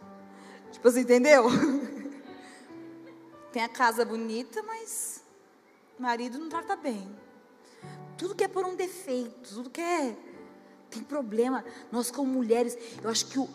Tipo 0.71 0.89
assim, 0.89 1.01
entendeu? 1.01 1.45
Tem 3.51 3.65
a 3.65 3.69
casa 3.69 4.05
bonita, 4.05 4.63
mas 4.63 5.25
o 5.99 6.03
marido 6.03 6.39
não 6.39 6.49
trata 6.49 6.77
bem. 6.77 7.28
Tudo 8.19 8.35
que 8.35 8.45
é 8.45 8.49
por 8.49 8.67
um 8.67 8.75
defeito, 8.75 9.55
tudo 9.55 9.71
que 9.71 9.81
é. 9.81 10.17
Tem 10.91 11.03
problema. 11.03 11.65
Nós, 11.93 12.11
como 12.11 12.31
mulheres, 12.33 12.77
eu 13.03 13.09
acho 13.09 13.27
que 13.27 13.39
o, 13.39 13.49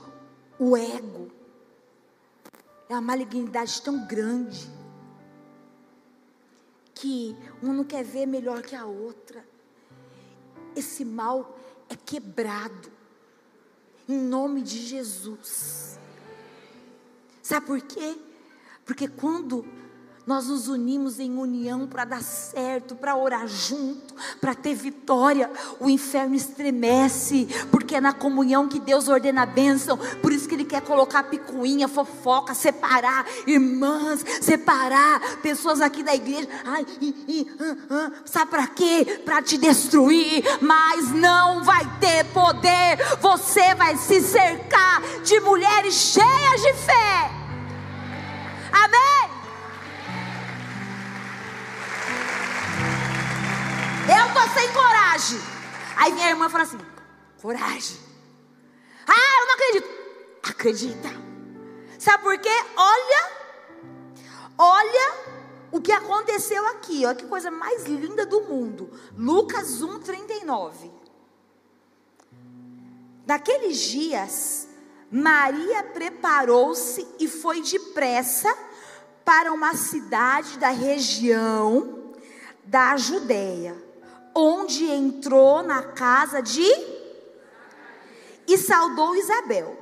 o 0.57 0.77
ego 0.77 1.29
é 2.87 2.93
uma 2.93 3.01
malignidade 3.01 3.81
tão 3.81 4.07
grande 4.07 4.71
que 6.95 7.35
uma 7.61 7.73
não 7.73 7.83
quer 7.83 8.03
ver 8.03 8.25
melhor 8.25 8.61
que 8.61 8.75
a 8.75 8.85
outra. 8.85 9.45
Esse 10.75 11.03
mal 11.03 11.59
é 11.89 11.95
quebrado 11.95 12.89
em 14.07 14.17
nome 14.17 14.61
de 14.61 14.79
Jesus. 14.79 15.99
Sabe 17.41 17.65
por 17.65 17.81
quê? 17.81 18.17
Porque 18.85 19.09
quando 19.09 19.65
nós 20.25 20.47
nos 20.47 20.69
unimos 20.69 21.19
em 21.19 21.37
união 21.37 21.85
para 21.85 22.05
dar 22.05 22.23
certo, 22.23 22.95
para 22.95 23.15
orar 23.15 23.45
junto, 23.45 24.15
para 24.39 24.55
ter 24.55 24.73
vitória. 24.73 25.51
O 25.79 25.89
inferno 25.89 26.33
estremece, 26.33 27.47
porque 27.69 27.95
é 27.95 28.01
na 28.01 28.13
comunhão 28.13 28.67
que 28.67 28.79
Deus 28.79 29.09
ordena 29.09 29.43
a 29.43 29.45
bênção. 29.45 29.97
Por 30.21 30.31
isso 30.31 30.47
que 30.47 30.55
Ele 30.55 30.63
quer 30.63 30.81
colocar 30.81 31.23
picuinha, 31.23 31.89
fofoca, 31.89 32.53
separar 32.53 33.25
irmãs, 33.45 34.23
separar 34.41 35.19
pessoas 35.41 35.81
aqui 35.81 36.01
da 36.01 36.15
igreja. 36.15 36.47
Ai, 36.63 36.85
i, 37.01 37.15
i, 37.27 37.41
uh, 37.61 37.73
uh. 37.93 38.13
sabe 38.23 38.49
para 38.49 38.67
quê? 38.67 39.21
Para 39.25 39.41
te 39.41 39.57
destruir, 39.57 40.41
mas 40.61 41.11
não 41.11 41.63
vai 41.65 41.85
ter 41.99 42.23
poder. 42.31 42.97
Você 43.19 43.75
vai 43.75 43.97
se 43.97 44.21
cercar 44.21 45.01
de 45.23 45.39
mulheres 45.41 45.93
cheias 45.93 46.61
de 46.61 46.73
fé. 46.75 47.31
Amém? 48.71 49.12
Sem 54.53 54.71
coragem. 54.71 55.39
Aí 55.95 56.11
minha 56.13 56.29
irmã 56.29 56.49
fala 56.49 56.63
assim: 56.63 56.79
coragem. 57.41 57.97
Ah, 59.07 59.39
eu 59.39 59.45
não 59.45 59.53
acredito. 59.53 59.89
Acredita. 60.43 61.09
Sabe 61.99 62.23
por 62.23 62.37
quê? 62.37 62.63
Olha, 62.75 63.31
olha 64.57 65.13
o 65.71 65.81
que 65.81 65.91
aconteceu 65.91 66.65
aqui. 66.67 67.05
Olha 67.05 67.15
que 67.15 67.25
coisa 67.25 67.49
mais 67.49 67.85
linda 67.85 68.25
do 68.25 68.41
mundo. 68.41 68.91
Lucas 69.17 69.81
1, 69.81 69.99
39. 69.99 70.91
Naqueles 73.25 73.77
dias, 73.77 74.67
Maria 75.09 75.83
preparou-se 75.83 77.07
e 77.19 77.27
foi 77.27 77.61
depressa 77.61 78.53
para 79.23 79.53
uma 79.53 79.73
cidade 79.75 80.59
da 80.59 80.69
região 80.69 82.13
da 82.65 82.97
Judéia 82.97 83.92
onde 84.35 84.85
entrou 84.89 85.61
na 85.61 85.83
casa 85.83 86.41
de 86.41 86.67
e 88.47 88.57
saudou 88.57 89.15
Isabel. 89.15 89.77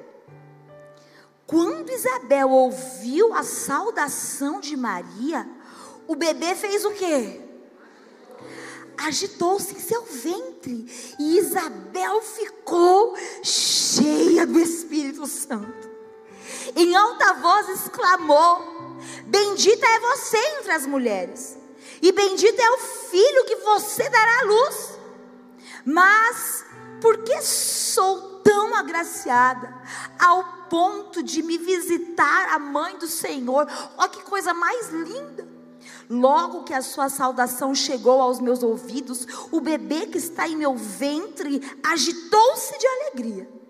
Quando 1.47 1.89
Isabel 1.89 2.49
ouviu 2.49 3.33
a 3.33 3.43
saudação 3.43 4.59
de 4.59 4.77
Maria, 4.77 5.47
o 6.07 6.15
bebê 6.15 6.55
fez 6.55 6.85
o 6.85 6.91
quê? 6.91 7.41
Agitou-se 8.97 9.75
em 9.75 9.79
seu 9.79 10.03
ventre 10.03 10.85
e 11.19 11.37
Isabel 11.37 12.21
ficou 12.21 13.15
cheia 13.43 14.45
do 14.45 14.59
Espírito 14.59 15.25
Santo. 15.25 15.89
Em 16.75 16.95
alta 16.95 17.33
voz 17.33 17.69
exclamou: 17.69 18.61
Bendita 19.25 19.85
é 19.85 19.99
você 19.99 20.37
entre 20.59 20.71
as 20.71 20.85
mulheres 20.85 21.60
e 22.01 22.11
bendito 22.11 22.59
é 22.59 22.71
o 22.71 22.77
filho 22.77 23.45
que 23.45 23.55
você 23.57 24.09
dará 24.09 24.39
à 24.39 24.43
luz. 24.43 24.99
Mas, 25.85 26.65
porque 27.01 27.41
sou 27.41 28.39
tão 28.43 28.75
agraciada 28.75 29.73
ao 30.19 30.43
ponto 30.69 31.21
de 31.21 31.43
me 31.43 31.57
visitar 31.57 32.53
a 32.53 32.59
mãe 32.59 32.97
do 32.97 33.07
Senhor? 33.07 33.67
Olha 33.97 34.09
que 34.09 34.23
coisa 34.23 34.53
mais 34.53 34.89
linda! 34.89 35.47
Logo 36.09 36.63
que 36.63 36.73
a 36.73 36.81
sua 36.81 37.07
saudação 37.09 37.73
chegou 37.73 38.21
aos 38.21 38.39
meus 38.39 38.61
ouvidos, 38.63 39.25
o 39.51 39.61
bebê 39.61 40.07
que 40.07 40.17
está 40.17 40.47
em 40.47 40.57
meu 40.57 40.75
ventre 40.75 41.61
agitou-se 41.83 42.77
de 42.77 42.87
alegria. 42.87 43.60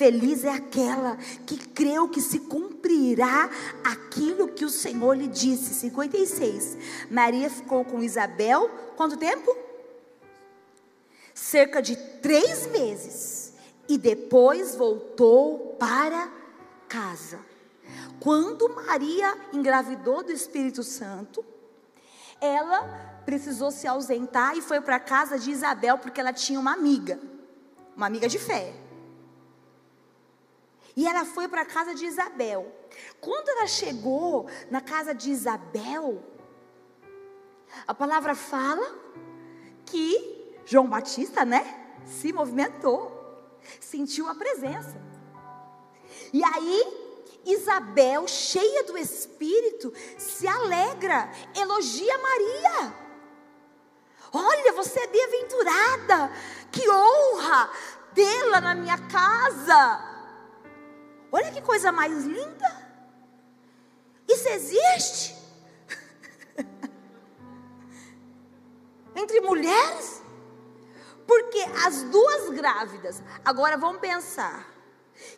Feliz 0.00 0.44
é 0.44 0.48
aquela 0.48 1.18
que 1.44 1.58
creu 1.58 2.08
que 2.08 2.22
se 2.22 2.38
cumprirá 2.38 3.50
aquilo 3.84 4.48
que 4.48 4.64
o 4.64 4.70
Senhor 4.70 5.14
lhe 5.14 5.28
disse. 5.28 5.74
56. 5.74 6.78
Maria 7.10 7.50
ficou 7.50 7.84
com 7.84 8.02
Isabel, 8.02 8.70
quanto 8.96 9.18
tempo? 9.18 9.54
Cerca 11.34 11.82
de 11.82 11.96
três 12.22 12.66
meses. 12.68 13.52
E 13.86 13.98
depois 13.98 14.74
voltou 14.74 15.76
para 15.78 16.32
casa. 16.88 17.38
Quando 18.20 18.74
Maria 18.74 19.36
engravidou 19.52 20.22
do 20.22 20.32
Espírito 20.32 20.82
Santo, 20.82 21.44
ela 22.40 23.20
precisou 23.26 23.70
se 23.70 23.86
ausentar 23.86 24.56
e 24.56 24.62
foi 24.62 24.80
para 24.80 24.96
a 24.96 25.00
casa 25.00 25.38
de 25.38 25.50
Isabel, 25.50 25.98
porque 25.98 26.22
ela 26.22 26.32
tinha 26.32 26.58
uma 26.58 26.72
amiga, 26.72 27.20
uma 27.94 28.06
amiga 28.06 28.26
de 28.26 28.38
fé. 28.38 28.72
E 30.96 31.06
ela 31.06 31.24
foi 31.24 31.48
para 31.48 31.62
a 31.62 31.66
casa 31.66 31.94
de 31.94 32.04
Isabel. 32.04 32.72
Quando 33.20 33.48
ela 33.48 33.66
chegou 33.66 34.48
na 34.70 34.80
casa 34.80 35.14
de 35.14 35.30
Isabel, 35.30 36.22
a 37.86 37.94
palavra 37.94 38.34
fala 38.34 38.98
que 39.86 40.58
João 40.64 40.88
Batista, 40.88 41.44
né, 41.44 41.98
se 42.06 42.32
movimentou. 42.32 43.18
sentiu 43.78 44.26
a 44.26 44.34
presença. 44.34 44.96
E 46.32 46.42
aí, 46.42 47.10
Isabel, 47.44 48.26
cheia 48.26 48.84
do 48.84 48.96
Espírito, 48.96 49.92
se 50.16 50.48
alegra, 50.48 51.30
elogia 51.54 52.18
Maria. 52.18 52.94
Olha, 54.32 54.72
você 54.72 55.00
é 55.00 55.06
bem-aventurada, 55.08 56.32
que 56.70 56.88
honra 56.88 57.70
tê-la 58.14 58.60
na 58.60 58.74
minha 58.74 58.98
casa. 59.08 60.19
Olha 61.32 61.50
que 61.52 61.62
coisa 61.62 61.92
mais 61.92 62.24
linda. 62.24 62.90
Isso 64.28 64.48
existe? 64.48 65.36
Entre 69.14 69.40
mulheres? 69.40 70.22
Porque 71.26 71.58
as 71.86 72.02
duas 72.04 72.50
grávidas, 72.50 73.22
agora 73.44 73.76
vamos 73.76 74.00
pensar. 74.00 74.68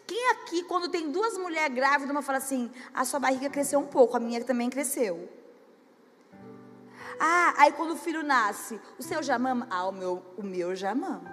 Quem 0.07 0.31
aqui, 0.31 0.63
quando 0.65 0.89
tem 0.89 1.11
duas 1.11 1.37
mulheres 1.37 1.75
grávidas, 1.75 2.11
uma 2.11 2.23
fala 2.23 2.39
assim: 2.39 2.71
a 2.95 3.05
sua 3.05 3.21
barriga 3.21 3.51
cresceu 3.51 3.79
um 3.79 3.87
pouco, 3.87 4.17
a 4.17 4.21
minha 4.21 4.43
também 4.45 4.71
cresceu. 4.71 5.29
Ah, 7.19 7.55
aí 7.59 7.73
quando 7.73 7.93
o 7.93 7.97
filho 7.97 8.23
nasce, 8.23 8.81
o 8.99 9.03
seu 9.03 9.23
já 9.23 9.39
mama? 9.39 9.67
Ah, 9.71 9.87
o 9.87 9.93
meu, 9.93 10.23
o 10.37 10.43
meu 10.43 10.75
já 10.75 10.95
mama. 10.95 11.31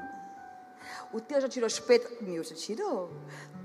O 1.11 1.19
teu 1.19 1.39
já 1.41 1.49
tirou 1.49 1.69
chupeta? 1.69 2.07
O 2.21 2.23
meu 2.23 2.43
já 2.43 2.55
tirou. 2.55 3.11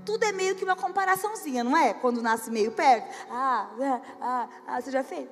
Tudo 0.05 0.23
é 0.23 0.31
meio 0.31 0.55
que 0.55 0.63
uma 0.63 0.75
comparaçãozinha, 0.75 1.63
não 1.63 1.75
é? 1.75 1.93
Quando 1.93 2.21
nasce 2.21 2.51
meio 2.51 2.71
perto. 2.71 3.09
Ah, 3.29 3.69
ah, 3.81 4.01
ah, 4.21 4.49
ah 4.67 4.81
você 4.81 4.91
já 4.91 5.03
fez? 5.03 5.27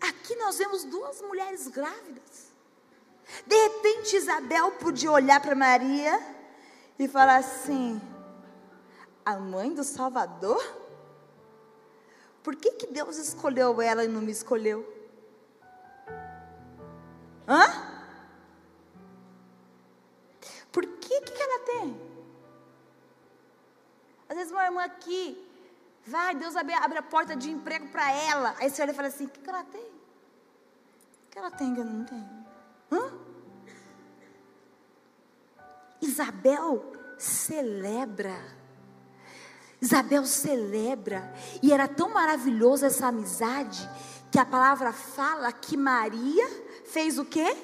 Aqui 0.00 0.36
nós 0.36 0.58
vemos 0.58 0.84
duas 0.84 1.20
mulheres 1.22 1.66
grávidas. 1.68 2.48
De 3.46 3.56
repente 3.56 4.16
Isabel 4.16 4.72
podia 4.72 5.10
olhar 5.10 5.40
para 5.40 5.54
Maria 5.54 6.20
e 6.98 7.08
falar 7.08 7.36
assim: 7.36 8.00
a 9.24 9.36
mãe 9.36 9.72
do 9.72 9.84
Salvador? 9.84 10.62
Por 12.42 12.56
que, 12.56 12.72
que 12.72 12.86
Deus 12.86 13.16
escolheu 13.16 13.80
ela 13.82 14.04
e 14.04 14.08
não 14.08 14.20
me 14.20 14.32
escolheu? 14.32 14.86
Hã? 17.46 17.88
Por 20.70 20.86
que, 20.86 21.20
que 21.20 21.42
ela 21.42 21.58
tem? 21.60 22.07
Às 24.28 24.36
vezes 24.36 24.52
uma 24.52 24.64
irmã 24.64 24.84
aqui, 24.84 25.46
vai, 26.06 26.34
Deus 26.34 26.54
abre, 26.56 26.74
abre 26.74 26.98
a 26.98 27.02
porta 27.02 27.34
de 27.34 27.50
emprego 27.50 27.88
para 27.88 28.10
ela. 28.12 28.54
Aí 28.58 28.68
você 28.68 28.82
olha 28.82 28.90
e 28.90 28.94
fala 28.94 29.08
assim: 29.08 29.26
o 29.26 29.28
que, 29.28 29.40
que 29.40 29.48
ela 29.48 29.64
tem? 29.64 29.84
O 29.84 31.30
que 31.30 31.38
ela 31.38 31.50
tem 31.50 31.74
que 31.74 31.80
eu 31.80 31.84
não 31.84 32.04
tenho? 32.04 32.46
Hã? 32.92 33.12
Isabel 36.00 36.92
celebra. 37.18 38.36
Isabel 39.80 40.24
celebra. 40.24 41.32
E 41.62 41.72
era 41.72 41.86
tão 41.86 42.10
maravilhosa 42.10 42.86
essa 42.86 43.08
amizade 43.08 43.88
que 44.30 44.38
a 44.38 44.44
palavra 44.44 44.92
fala 44.92 45.52
que 45.52 45.76
Maria 45.76 46.46
fez 46.84 47.18
o 47.18 47.24
quê? 47.24 47.56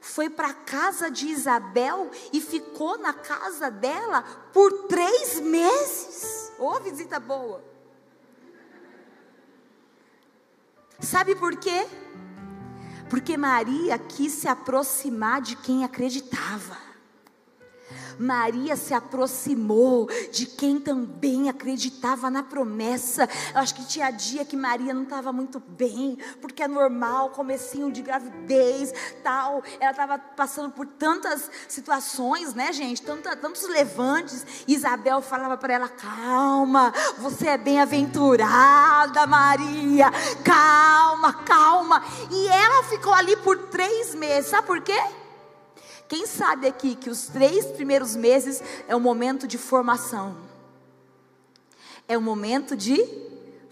Foi 0.00 0.30
para 0.30 0.48
a 0.48 0.54
casa 0.54 1.10
de 1.10 1.26
Isabel 1.26 2.10
e 2.32 2.40
ficou 2.40 2.98
na 2.98 3.12
casa 3.12 3.70
dela 3.70 4.22
por 4.52 4.86
três 4.86 5.40
meses. 5.40 6.52
Ô, 6.58 6.70
oh, 6.70 6.80
visita 6.80 7.18
boa. 7.18 7.62
Sabe 11.00 11.34
por 11.34 11.56
quê? 11.56 11.86
Porque 13.08 13.36
Maria 13.36 13.98
quis 13.98 14.32
se 14.32 14.48
aproximar 14.48 15.40
de 15.40 15.56
quem 15.56 15.84
acreditava. 15.84 16.76
Maria 18.18 18.76
se 18.76 18.92
aproximou 18.92 20.08
de 20.32 20.46
quem 20.46 20.80
também 20.80 21.48
acreditava 21.48 22.30
na 22.30 22.42
promessa. 22.42 23.28
Eu 23.54 23.60
acho 23.60 23.74
que 23.74 23.86
tinha 23.86 24.10
dia 24.10 24.44
que 24.44 24.56
Maria 24.56 24.92
não 24.92 25.04
estava 25.04 25.32
muito 25.32 25.60
bem, 25.60 26.18
porque 26.40 26.62
é 26.62 26.68
normal, 26.68 27.30
comecinho 27.30 27.90
de 27.90 28.02
gravidez, 28.02 28.92
tal. 29.22 29.62
Ela 29.80 29.90
estava 29.90 30.18
passando 30.18 30.70
por 30.70 30.86
tantas 30.86 31.50
situações, 31.68 32.54
né, 32.54 32.72
gente? 32.72 33.02
Tantos 33.02 33.68
levantes. 33.68 34.44
Isabel 34.66 35.20
falava 35.20 35.56
para 35.56 35.74
ela: 35.74 35.88
calma, 35.88 36.92
você 37.18 37.48
é 37.48 37.58
bem-aventurada, 37.58 39.26
Maria. 39.26 40.10
Calma, 40.44 41.32
calma. 41.44 42.02
E 42.30 42.48
ela 42.48 42.84
ficou 42.84 43.12
ali 43.12 43.36
por 43.36 43.68
três 43.68 44.14
meses. 44.14 44.50
Sabe 44.50 44.66
por 44.66 44.80
quê? 44.80 44.98
Quem 46.08 46.26
sabe 46.26 46.66
aqui 46.66 46.94
que 46.94 47.10
os 47.10 47.26
três 47.26 47.66
primeiros 47.66 48.16
meses 48.16 48.62
é 48.88 48.96
o 48.96 49.00
momento 49.00 49.46
de 49.46 49.58
formação? 49.58 50.36
É 52.08 52.16
o 52.16 52.22
momento 52.22 52.74
de 52.74 53.27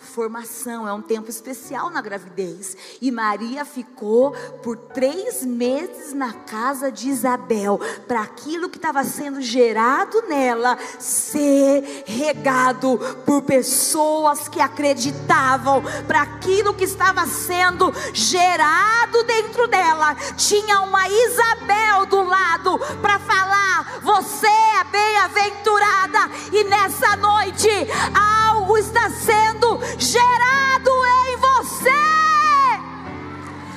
formação, 0.07 0.89
é 0.89 0.93
um 0.93 1.03
tempo 1.03 1.29
especial 1.29 1.91
na 1.91 2.01
gravidez. 2.01 2.77
E 3.01 3.11
Maria 3.11 3.65
ficou 3.65 4.33
por 4.63 4.77
três 4.77 5.45
meses 5.45 6.15
na 6.15 6.33
casa 6.33 6.91
de 6.91 7.09
Isabel, 7.09 7.81
para 8.07 8.23
aquilo 8.23 8.69
que 8.69 8.79
estava 8.79 9.05
sendo 9.05 9.41
gerado 9.41 10.23
nela 10.29 10.79
ser 10.99 12.05
regado 12.07 12.99
por 13.27 13.43
pessoas 13.43 14.49
que 14.49 14.61
acreditavam, 14.61 15.83
para 16.07 16.23
aquilo 16.23 16.75
que 16.75 16.85
estava 16.85 17.27
sendo 17.27 17.93
gerado 18.13 19.23
dentro 19.25 19.67
dela. 19.69 20.15
Tinha 20.37 20.81
uma 20.81 21.09
Isabel 21.09 22.07
do 22.07 22.23
lado 22.23 22.79
para 23.01 23.19
falar: 23.19 24.01
Você 24.03 24.47
é 24.47 24.85
bem-aventurada, 24.85 26.31
e 26.53 26.65
nessa 26.65 27.17
noite 27.17 27.69
algo 28.15 28.79
está 28.79 29.11
sendo 29.11 29.81
gerado 29.99 30.91
em 31.29 31.37
você. 31.37 31.91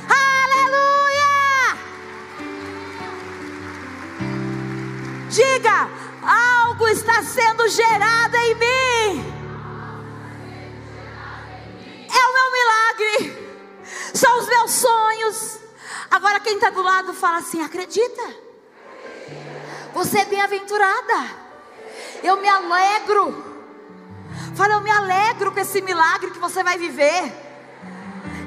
Aleluia! 0.10 1.78
Diga: 5.30 5.90
algo 6.22 6.88
está 6.88 7.24
sendo 7.24 7.68
gerado 7.70 8.36
em 8.36 8.56
mim. 8.56 9.34
É 12.12 12.28
o 12.28 12.34
meu 12.34 12.52
milagre, 12.52 13.50
são 14.14 14.40
os 14.40 14.48
meus 14.48 14.72
sonhos. 14.72 15.60
Agora, 16.12 16.40
quem 16.40 16.56
está 16.56 16.70
do 16.70 16.82
lado 16.82 17.14
fala 17.14 17.38
assim: 17.38 17.62
acredita. 17.62 18.50
Você 19.94 20.20
é 20.20 20.26
bem-aventurada. 20.26 21.40
Eu 22.22 22.38
me 22.38 22.48
alegro 22.48 23.49
Fala, 24.56 24.74
eu 24.74 24.82
me 24.82 24.92
alegro 24.92 25.52
com 25.52 25.60
esse 25.60 25.82
milagre 25.82 26.32
que 26.32 26.40
você 26.40 26.64
vai 26.64 26.78
viver. 26.78 27.32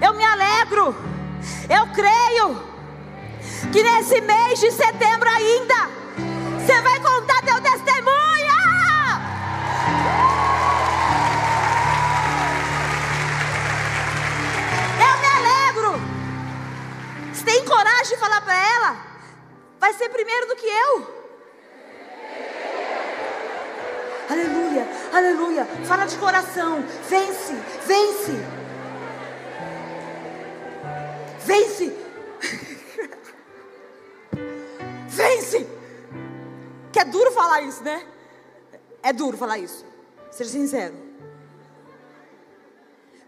Eu 0.00 0.14
me 0.14 0.24
alegro. 0.24 0.94
Eu 1.68 1.86
creio 1.94 2.72
que 3.72 3.82
nesse 3.82 4.20
mês 4.20 4.61
de 4.61 4.70
setembro 4.70 5.28
ainda 5.28 5.88
você 6.59 6.80
vai 6.80 7.00
contar 7.00 7.42
teu 7.42 7.61
testemunho. 7.61 8.12
Eu 14.98 15.18
me 15.18 15.26
alegro. 15.38 16.00
Você 17.32 17.44
tem 17.44 17.64
coragem 17.64 18.14
de 18.14 18.16
falar 18.16 18.40
para 18.42 18.55
ela? 18.55 18.96
Vai 19.80 19.92
ser 19.94 20.09
primeiro 20.11 20.46
do 20.48 20.57
que 20.57 20.66
eu. 20.66 21.22
Aleluia, 24.30 24.61
aleluia. 25.12 25.64
Fala 25.84 26.06
de 26.06 26.16
coração. 26.16 26.82
Vence, 27.08 27.54
vence. 27.86 28.32
Vence. 31.44 31.92
Vence. 35.08 35.66
Que 36.92 37.00
é 37.00 37.04
duro 37.04 37.30
falar 37.32 37.62
isso, 37.62 37.82
né? 37.82 38.02
É 39.02 39.12
duro 39.12 39.36
falar 39.36 39.58
isso. 39.58 39.84
Seja 40.30 40.50
sincero 40.50 41.11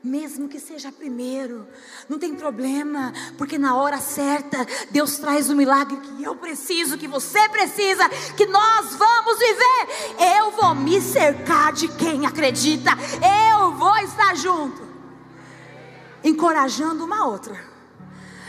mesmo 0.04 0.48
que 0.48 0.60
seja 0.60 0.92
primeiro, 0.92 1.66
não 2.06 2.18
tem 2.18 2.34
problema, 2.34 3.10
porque 3.38 3.56
na 3.56 3.74
hora 3.74 3.96
certa 3.96 4.66
Deus 4.90 5.16
traz 5.16 5.48
o 5.48 5.56
milagre 5.56 5.96
que 5.96 6.22
eu 6.22 6.36
preciso, 6.36 6.98
que 6.98 7.08
você 7.08 7.48
precisa, 7.48 8.06
que 8.36 8.44
nós 8.44 8.94
vamos 8.94 9.38
viver. 9.38 10.36
Eu 10.36 10.50
vou 10.50 10.74
me 10.74 11.00
cercar 11.00 11.72
de 11.72 11.88
quem 11.88 12.26
acredita, 12.26 12.90
eu 13.50 13.72
vou 13.72 13.96
estar 13.96 14.36
junto, 14.36 14.86
encorajando 16.22 17.02
uma 17.02 17.26
outra. 17.26 17.58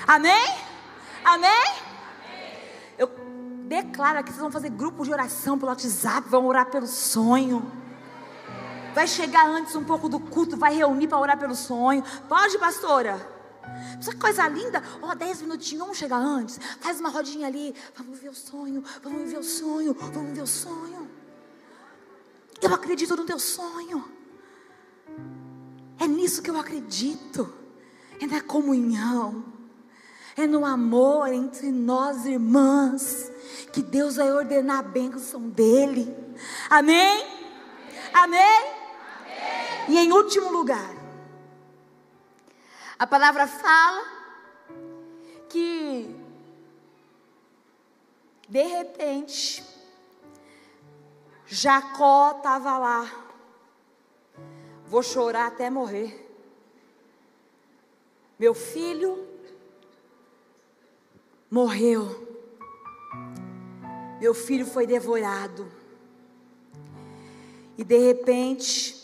Amém? 0.05 0.53
Amém? 1.23 1.73
Eu 2.97 3.09
declaro 3.65 4.23
que 4.25 4.29
vocês 4.29 4.41
vão 4.41 4.51
fazer 4.51 4.69
grupo 4.69 5.05
de 5.05 5.11
oração 5.11 5.57
pelo 5.57 5.71
WhatsApp, 5.71 6.27
vão 6.29 6.45
orar 6.45 6.65
pelo 6.65 6.85
sonho 6.85 7.84
vai 8.95 9.05
chegar 9.05 9.45
antes 9.45 9.75
um 9.75 9.83
pouco 9.83 10.07
do 10.07 10.19
culto, 10.19 10.55
vai 10.55 10.73
reunir 10.73 11.07
para 11.09 11.19
orar 11.19 11.37
pelo 11.37 11.53
sonho. 11.53 12.01
Pode, 12.29 12.57
pastora? 12.57 13.17
Sabe 13.99 14.15
que 14.15 14.21
coisa 14.21 14.47
linda? 14.47 14.81
Ó, 15.01 15.11
oh, 15.11 15.15
dez 15.15 15.41
minutinhos, 15.41 15.81
vamos 15.81 15.97
chegar 15.97 16.17
antes. 16.17 16.57
Faz 16.79 17.01
uma 17.01 17.09
rodinha 17.09 17.45
ali. 17.45 17.75
Vamos 17.93 18.17
ver 18.19 18.29
o 18.29 18.33
sonho, 18.33 18.81
vamos 19.03 19.29
ver 19.29 19.37
o 19.37 19.43
sonho, 19.43 19.93
vamos 19.93 20.31
ver 20.33 20.41
o 20.41 20.47
sonho. 20.47 21.09
Eu 22.61 22.73
acredito 22.73 23.15
no 23.17 23.25
teu 23.25 23.37
sonho. 23.37 24.05
É 25.99 26.07
nisso 26.07 26.41
que 26.41 26.49
eu 26.49 26.57
acredito. 26.57 27.53
É 28.21 28.25
na 28.25 28.41
comunhão. 28.41 29.43
É 30.37 30.47
no 30.47 30.65
amor 30.65 31.27
entre 31.33 31.69
nós 31.69 32.25
irmãs. 32.25 33.29
Que 33.73 33.81
Deus 33.81 34.15
vai 34.15 34.31
ordenar 34.31 34.79
a 34.79 34.83
bênção 34.83 35.49
dele. 35.49 36.15
Amém? 36.69 37.25
Amém? 38.13 38.45
Amém? 38.53 38.74
E 39.87 39.97
em 39.97 40.11
último 40.11 40.51
lugar, 40.51 40.95
a 42.97 43.05
palavra 43.05 43.45
fala 43.47 44.03
que 45.49 46.15
de 48.47 48.63
repente 48.63 49.63
Jacó 51.45 52.37
estava 52.37 52.77
lá. 52.77 53.25
Vou 54.87 55.03
chorar 55.03 55.47
até 55.47 55.69
morrer. 55.69 56.25
Meu 58.37 58.53
filho 58.53 59.27
morreu. 61.49 62.23
Meu 64.19 64.33
filho 64.33 64.65
foi 64.65 64.85
devorado. 64.87 65.71
E 67.77 67.83
de 67.83 67.97
repente, 67.97 68.94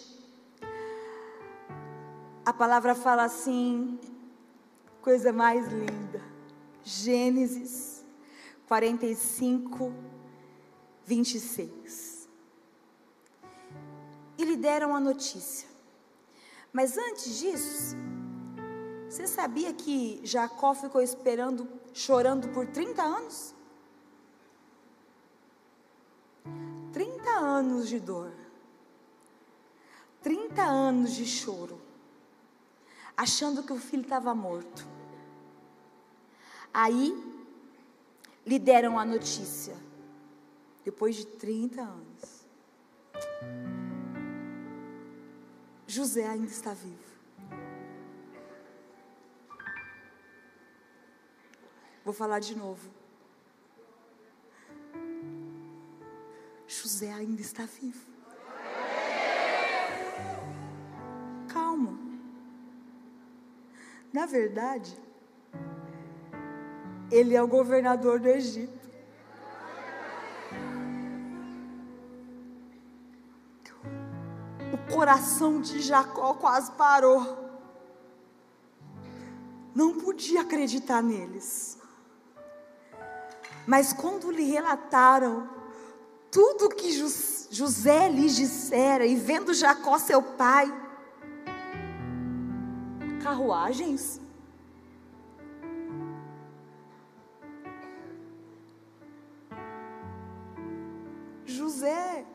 a 2.46 2.54
palavra 2.54 2.96
fala 2.96 3.24
assim, 3.24 4.00
coisa 5.02 5.32
mais 5.32 5.68
linda. 5.68 6.22
Gênesis 6.84 8.04
45, 8.68 9.94
26 11.06 12.30
e 14.38 14.46
lhe 14.46 14.56
deram 14.56 14.96
a 14.96 15.00
notícia. 15.00 15.68
Mas 16.74 16.98
antes 16.98 17.40
disso, 17.40 17.96
você 19.10 19.28
sabia 19.28 19.74
que 19.74 20.22
Jacó 20.24 20.74
ficou 20.74 21.02
esperando, 21.02 21.68
chorando 21.94 22.48
por 22.50 22.66
30 22.66 23.04
anos? 23.04 23.54
30 26.94 27.30
anos 27.30 27.88
de 27.88 28.00
dor. 28.00 28.32
30 30.22 30.64
anos 30.64 31.14
de 31.14 31.26
choro. 31.26 31.91
Achando 33.22 33.62
que 33.62 33.72
o 33.72 33.78
filho 33.78 34.02
estava 34.02 34.34
morto. 34.34 34.84
Aí, 36.74 37.14
lhe 38.44 38.58
deram 38.58 38.98
a 38.98 39.06
notícia. 39.06 39.78
Depois 40.84 41.16
de 41.16 41.28
30 41.28 41.84
anos. 41.84 42.48
José 45.86 46.26
ainda 46.26 46.48
está 46.48 46.74
vivo. 46.74 47.12
Vou 52.04 52.16
falar 52.16 52.40
de 52.40 52.58
novo. 52.58 52.90
José 56.68 57.14
ainda 57.14 57.42
está 57.42 57.68
vivo. 57.68 58.11
Na 64.14 64.26
verdade, 64.26 64.98
ele 67.12 67.36
é 67.36 67.42
o 67.42 67.48
governador 67.48 68.20
do 68.20 68.28
Egito. 68.28 68.82
coração 74.92 75.62
de 75.62 75.82
Jacó 75.82 76.34
quase 76.34 76.72
parou. 76.74 77.40
Não 79.74 79.96
podia 79.96 80.42
acreditar 80.42 81.02
neles. 81.02 81.78
Mas 83.66 83.94
quando 83.94 84.30
lhe 84.30 84.44
relataram 84.44 85.50
tudo 86.30 86.70
que 86.70 86.92
José 87.50 88.10
lhes 88.10 88.36
dissera, 88.36 89.06
e 89.06 89.16
vendo 89.16 89.54
Jacó 89.54 89.98
seu 89.98 90.22
pai, 90.22 90.72
carruagens, 93.32 94.20
José 101.46 102.26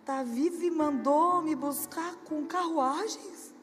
está 0.00 0.24
vivo 0.24 0.64
e 0.64 0.70
mandou 0.72 1.40
me 1.40 1.54
buscar 1.54 2.16
com 2.24 2.44
carruagens? 2.46 3.54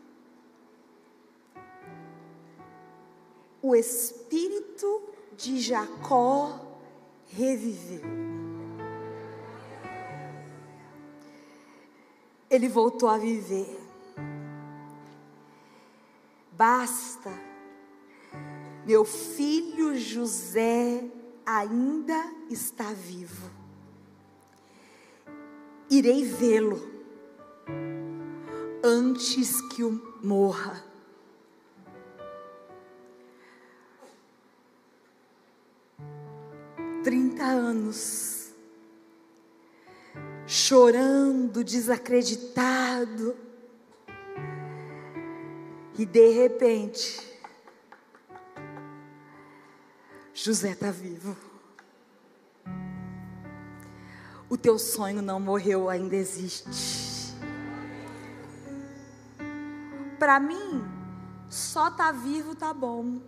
O 3.61 3.75
espírito 3.75 5.09
de 5.35 5.59
Jacó 5.59 6.57
reviveu. 7.25 8.01
Ele 12.49 12.69
voltou 12.69 13.09
a 13.09 13.17
viver. 13.17 13.86
Basta, 16.57 17.31
meu 18.85 19.05
filho 19.05 19.95
José 19.97 21.03
ainda 21.45 22.33
está 22.49 22.91
vivo 22.91 23.57
irei 25.89 26.23
vê-lo 26.23 26.81
antes 28.83 29.61
que 29.69 29.83
o 29.83 30.17
morra. 30.23 30.83
Trinta 37.03 37.43
anos, 37.43 38.51
chorando, 40.45 41.63
desacreditado, 41.63 43.35
e 45.97 46.05
de 46.05 46.29
repente, 46.29 47.27
José 50.33 50.71
está 50.71 50.91
vivo. 50.91 51.35
O 54.47 54.55
teu 54.55 54.77
sonho 54.77 55.21
não 55.21 55.39
morreu, 55.39 55.89
ainda 55.89 56.15
existe. 56.15 57.35
Para 60.19 60.39
mim, 60.39 60.83
só 61.49 61.89
tá 61.89 62.11
vivo 62.11 62.55
tá 62.55 62.73
bom. 62.73 63.19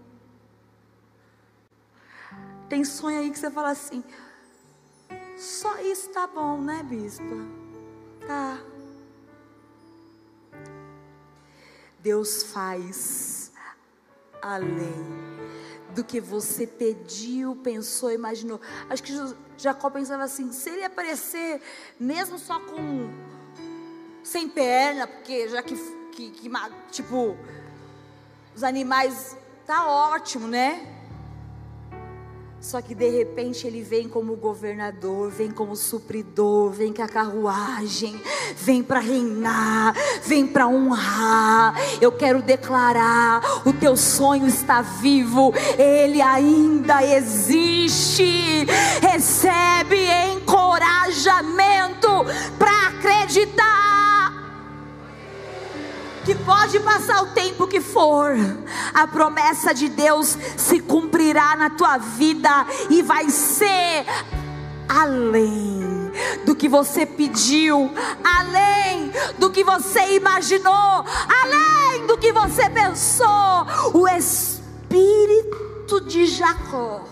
Tem 2.69 2.85
sonho 2.85 3.19
aí 3.19 3.31
que 3.31 3.39
você 3.39 3.49
fala 3.49 3.71
assim: 3.71 4.03
só 5.35 5.79
isso 5.81 6.09
tá 6.09 6.27
bom, 6.27 6.61
né, 6.61 6.83
bispa? 6.83 7.23
Tá. 8.27 8.68
Deus 12.01 12.43
faz 12.43 13.51
além 14.41 15.19
do 15.93 16.03
que 16.03 16.19
você 16.19 16.65
pediu, 16.65 17.55
pensou, 17.57 18.11
imaginou. 18.11 18.59
Acho 18.89 19.03
que 19.03 19.13
Jacó 19.57 19.89
pensava 19.89 20.23
assim: 20.23 20.51
se 20.51 20.69
ele 20.69 20.83
aparecer, 20.83 21.61
mesmo 21.99 22.37
só 22.39 22.59
com 22.59 23.09
sem 24.23 24.47
perna, 24.47 25.07
porque 25.07 25.49
já 25.49 25.63
que, 25.63 25.75
que, 26.11 26.29
que 26.31 26.51
tipo, 26.91 27.35
os 28.55 28.63
animais, 28.63 29.35
tá 29.65 29.87
ótimo, 29.87 30.47
né? 30.47 30.98
Só 32.61 32.81
que 32.81 32.93
de 32.93 33.09
repente 33.09 33.65
ele 33.65 33.81
vem 33.81 34.07
como 34.09 34.35
governador, 34.35 35.31
vem 35.31 35.49
como 35.49 35.75
supridor, 35.77 36.71
vem 36.71 36.91
com 36.91 37.01
a 37.01 37.07
carruagem, 37.07 38.21
vem 38.57 38.83
para 38.83 38.99
reinar, 38.99 39.95
vem 40.25 40.45
para 40.45 40.67
honrar. 40.67 41.73
Eu 42.01 42.11
quero 42.11 42.41
declarar: 42.41 43.41
o 43.65 43.71
teu 43.71 43.95
sonho 43.95 44.45
está 44.45 44.81
vivo, 44.81 45.53
ele 45.77 46.21
ainda 46.21 47.01
existe. 47.01 48.65
Recebe 49.01 49.97
encorajamento 50.33 52.09
para 52.57 52.87
acreditar 52.89 53.88
que 56.29 56.35
pode 56.35 56.79
passar 56.81 57.23
o 57.23 57.31
tempo 57.33 57.65
que 57.65 57.81
for, 57.81 58.35
a 58.93 59.07
promessa 59.07 59.73
de 59.73 59.89
Deus 59.89 60.37
se 60.55 60.79
cumprirá 60.79 61.55
na 61.55 61.71
tua 61.71 61.97
vida 61.97 62.67
e 62.87 63.01
vai 63.01 63.31
ser 63.31 64.05
além 64.87 66.11
do 66.45 66.55
que 66.55 66.69
você 66.69 67.03
pediu, 67.03 67.89
além 68.23 69.11
do 69.39 69.49
que 69.49 69.63
você 69.63 70.17
imaginou, 70.17 71.03
além 71.41 72.05
do 72.05 72.15
que 72.15 72.31
você 72.31 72.69
pensou. 72.69 73.65
O 73.95 74.07
espírito 74.07 75.99
de 76.01 76.27
Jacó 76.27 77.05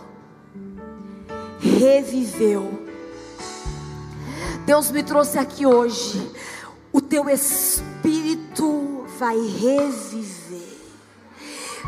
reviveu. 1.60 2.86
Deus 4.64 4.92
me 4.92 5.02
trouxe 5.02 5.40
aqui 5.40 5.66
hoje 5.66 6.32
teu 7.08 7.30
espírito 7.30 8.97
vai 9.18 9.38
reviver. 9.38 10.78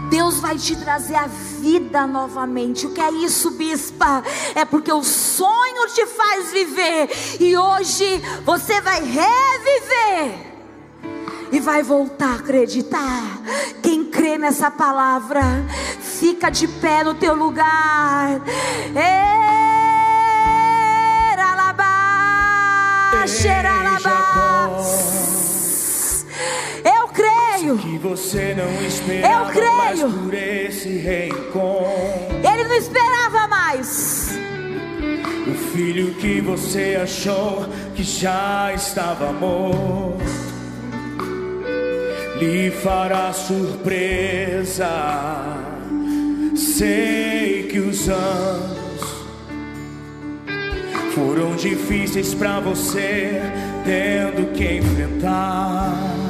Deus 0.10 0.40
vai 0.40 0.58
te 0.58 0.76
trazer 0.78 1.16
a 1.16 1.28
vida 1.28 2.08
novamente. 2.08 2.88
O 2.88 2.94
que 2.94 3.02
é 3.02 3.12
isso, 3.12 3.52
bispa? 3.52 4.24
É 4.56 4.64
porque 4.64 4.92
o 4.92 5.04
sonho 5.04 5.88
te 5.94 6.06
faz 6.06 6.52
viver 6.52 7.10
e 7.40 7.58
hoje 7.58 8.22
você 8.46 8.80
vai 8.82 9.04
reviver 9.04 10.50
e 11.52 11.60
vai 11.60 11.84
voltar 11.84 12.32
a 12.32 12.36
acreditar. 12.36 13.24
Quem 13.82 14.06
crê 14.06 14.38
nessa 14.38 14.72
palavra, 14.72 15.42
fica 16.02 16.50
de 16.50 16.68
pé 16.68 17.04
no 17.04 17.16
teu 17.16 17.36
lugar. 17.36 18.42
Eu 26.86 27.08
creio 27.10 27.78
que 27.78 27.98
você 27.98 28.56
não 28.56 28.86
esperava 28.86 29.50
Eu 29.50 29.54
creio. 29.54 29.76
mais 29.78 30.02
por 30.02 30.34
esse 30.34 30.90
reencontro. 30.98 32.50
Ele 32.52 32.64
não 32.64 32.76
esperava 32.76 33.48
mais. 33.48 34.30
O 35.48 35.54
filho 35.74 36.14
que 36.16 36.40
você 36.42 37.00
achou 37.02 37.66
que 37.96 38.04
já 38.04 38.72
estava 38.74 39.32
morto 39.34 40.20
lhe 42.40 42.72
fará 42.72 43.34
surpresa. 43.34 44.88
Sei 46.56 47.64
que 47.70 47.80
os 47.80 48.08
anos 48.08 48.80
foram 51.14 51.56
difíceis 51.56 52.34
para 52.34 52.60
você, 52.62 53.42
tendo 53.84 54.54
que 54.54 54.78
enfrentar. 54.78 56.29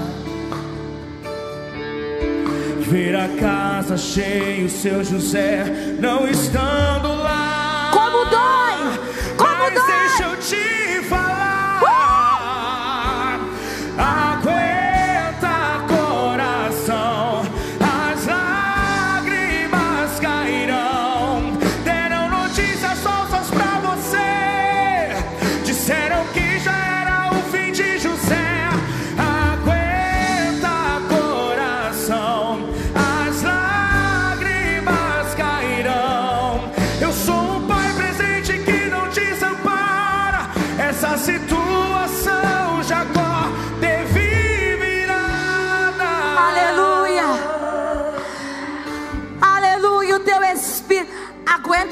Ver 2.89 3.15
a 3.15 3.27
casa 3.39 3.95
cheia, 3.95 4.65
o 4.65 4.69
seu 4.69 5.03
José 5.03 5.63
não 5.99 6.27
estando 6.27 7.13
lá. 7.21 7.91
Como 7.93 8.25
dói! 8.25 8.99
Como 9.37 9.59
Mas 9.59 9.73
dói! 9.75 9.85
deixa 9.85 10.23
eu 10.23 10.35
te 10.37 10.78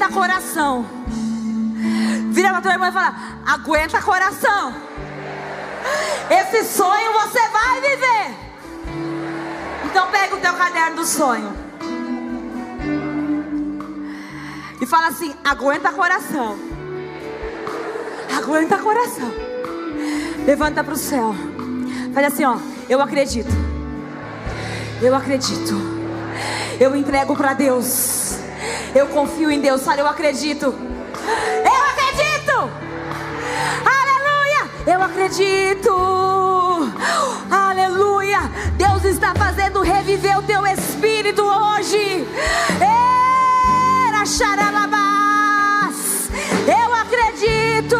Aguenta 0.08 0.12
coração. 0.12 0.86
Vira 2.30 2.50
pra 2.50 2.60
tua 2.62 2.72
irmã 2.72 2.88
e 2.88 2.92
fala: 2.92 3.14
Aguenta 3.46 4.00
coração. 4.00 4.74
Esse 6.30 6.64
sonho 6.64 7.12
você 7.12 7.40
vai 7.48 7.80
viver. 7.80 8.34
Então 9.84 10.10
pega 10.10 10.34
o 10.34 10.40
teu 10.40 10.54
caderno 10.54 10.96
do 10.96 11.06
sonho. 11.06 11.52
E 14.80 14.86
fala 14.86 15.08
assim: 15.08 15.34
Aguenta 15.44 15.92
coração. 15.92 16.58
Aguenta 18.36 18.78
coração. 18.78 19.30
Levanta 20.46 20.82
para 20.82 20.94
o 20.94 20.96
céu. 20.96 21.34
Faz 22.14 22.26
assim, 22.26 22.44
ó. 22.44 22.56
Eu 22.88 23.02
acredito. 23.02 23.50
Eu 25.02 25.14
acredito. 25.14 25.74
Eu 26.80 26.96
entrego 26.96 27.36
para 27.36 27.52
Deus. 27.52 28.17
Eu 28.98 29.06
confio 29.06 29.48
em 29.48 29.60
Deus. 29.60 29.84
Fala, 29.84 30.00
eu 30.00 30.08
acredito. 30.08 30.74
Eu 30.74 31.82
acredito. 31.92 32.68
Aleluia. 34.00 34.70
Eu 34.88 35.00
acredito. 35.00 35.92
Aleluia. 37.48 38.40
Deus 38.76 39.04
está 39.04 39.32
fazendo 39.36 39.82
reviver 39.82 40.36
o 40.36 40.42
teu 40.42 40.66
espírito 40.66 41.42
hoje. 41.44 42.26
Era 42.80 44.26
xaralabás. 44.26 45.96
Eu 46.66 46.92
acredito. 46.92 47.96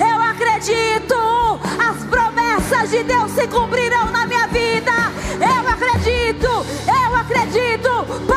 Eu 0.00 0.20
acredito. 0.20 1.60
As 1.78 2.02
promessas 2.06 2.90
de 2.90 3.04
Deus 3.04 3.30
se 3.30 3.46
cumprirão 3.46 4.10
na 4.10 4.26
minha 4.26 4.48
vida. 4.48 4.90
Eu 5.38 5.68
acredito. 5.68 6.66
Eu 6.88 7.14
acredito. 7.14 8.33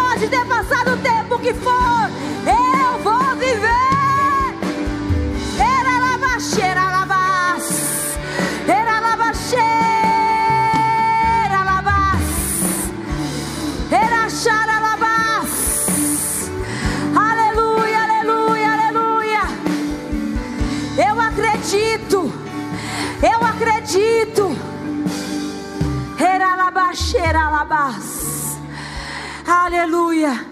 Tempo 1.03 1.39
que 1.39 1.53
for. 1.53 2.09
Eu 2.45 2.99
vou 3.03 3.35
viver. 3.35 3.67
Era 5.59 5.99
lavacheira, 5.99 6.91
lavas. 6.91 8.17
Era 8.67 8.99
lavacheira, 8.99 9.63
lavas. 11.63 12.21
Era 13.91 14.29
chara, 14.29 14.79
lavas. 14.79 16.49
Aleluia, 17.15 18.03
aleluia, 18.03 18.71
aleluia. 18.73 19.41
Eu 20.97 21.19
acredito. 21.21 22.33
Eu 23.21 23.43
acredito. 23.45 24.57
Era 26.19 26.55
lavacheira, 26.55 27.49
lavas. 27.49 28.57
Aleluia. 29.45 30.46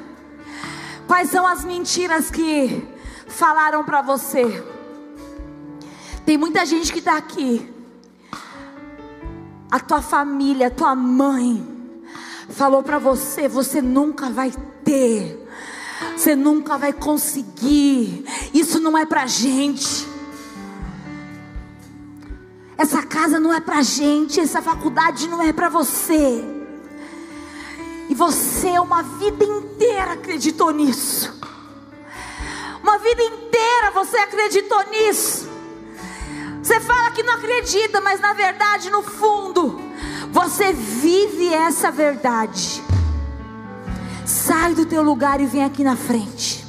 Quais 1.07 1.29
são 1.29 1.45
as 1.45 1.63
mentiras 1.63 2.31
que 2.31 2.83
falaram 3.27 3.83
para 3.83 4.01
você? 4.01 4.63
Tem 6.25 6.37
muita 6.37 6.65
gente 6.65 6.91
que 6.91 6.99
está 6.99 7.15
aqui. 7.15 7.71
A 9.69 9.79
tua 9.79 10.01
família, 10.01 10.67
a 10.67 10.71
tua 10.71 10.95
mãe, 10.95 11.65
falou 12.49 12.81
para 12.81 12.97
você: 12.97 13.47
você 13.47 13.81
nunca 13.81 14.29
vai 14.29 14.51
ter, 14.83 15.47
você 16.15 16.35
nunca 16.35 16.77
vai 16.77 16.91
conseguir. 16.91 18.25
Isso 18.53 18.79
não 18.79 18.97
é 18.97 19.05
para 19.05 19.27
gente. 19.27 20.07
Essa 22.77 23.03
casa 23.03 23.39
não 23.39 23.53
é 23.53 23.61
para 23.61 23.81
gente, 23.83 24.39
essa 24.39 24.61
faculdade 24.61 25.27
não 25.27 25.41
é 25.41 25.53
para 25.53 25.69
você. 25.69 26.54
Você, 28.15 28.79
uma 28.79 29.03
vida 29.03 29.43
inteira, 29.43 30.13
acreditou 30.13 30.71
nisso. 30.71 31.37
Uma 32.81 32.97
vida 32.97 33.21
inteira 33.21 33.91
você 33.93 34.15
acreditou 34.17 34.81
nisso. 34.89 35.49
Você 36.63 36.79
fala 36.79 37.11
que 37.11 37.21
não 37.23 37.33
acredita, 37.33 37.99
mas 37.99 38.21
na 38.21 38.31
verdade, 38.31 38.89
no 38.89 39.03
fundo, 39.03 39.81
você 40.31 40.71
vive 40.71 41.53
essa 41.53 41.91
verdade. 41.91 42.81
Sai 44.25 44.73
do 44.73 44.85
teu 44.85 45.03
lugar 45.03 45.41
e 45.41 45.45
vem 45.45 45.65
aqui 45.65 45.83
na 45.83 45.97
frente. 45.97 46.65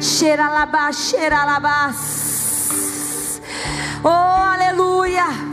Xeralabá, 0.00 0.92
xeralabás. 0.92 2.30
Oh, 4.04 4.08
aleluia. 4.08 5.49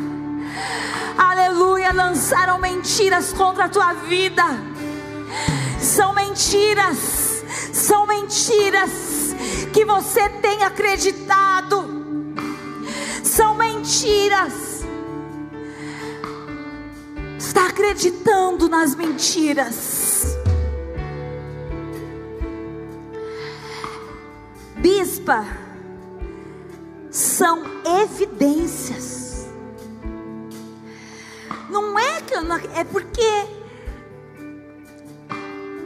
Aleluia. 1.18 1.92
Lançaram 1.92 2.60
mentiras 2.60 3.34
contra 3.34 3.66
a 3.66 3.70
tua 3.70 3.94
vida. 3.94 4.44
São 5.80 6.14
mentiras. 6.14 7.44
São 7.74 8.06
mentiras 8.06 8.92
que 9.74 9.84
você 9.86 10.30
tem 10.30 10.64
acreditado. 10.64 11.86
São 13.24 13.56
mentiras. 13.56 14.86
Está 17.38 17.68
acreditando 17.68 18.68
nas 18.68 18.96
mentiras. 18.96 20.38
Bispa, 24.76 25.46
são 27.10 27.64
evidências. 28.04 29.17
Não 31.82 32.00
é 32.00 32.22
que 32.22 32.34
eu 32.34 32.42
não, 32.42 32.56
é 32.56 32.84
porque 32.84 33.48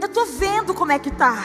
eu 0.01 0.07
tô 0.07 0.25
vendo 0.25 0.73
como 0.73 0.91
é 0.91 0.97
que 0.97 1.11
tá. 1.11 1.35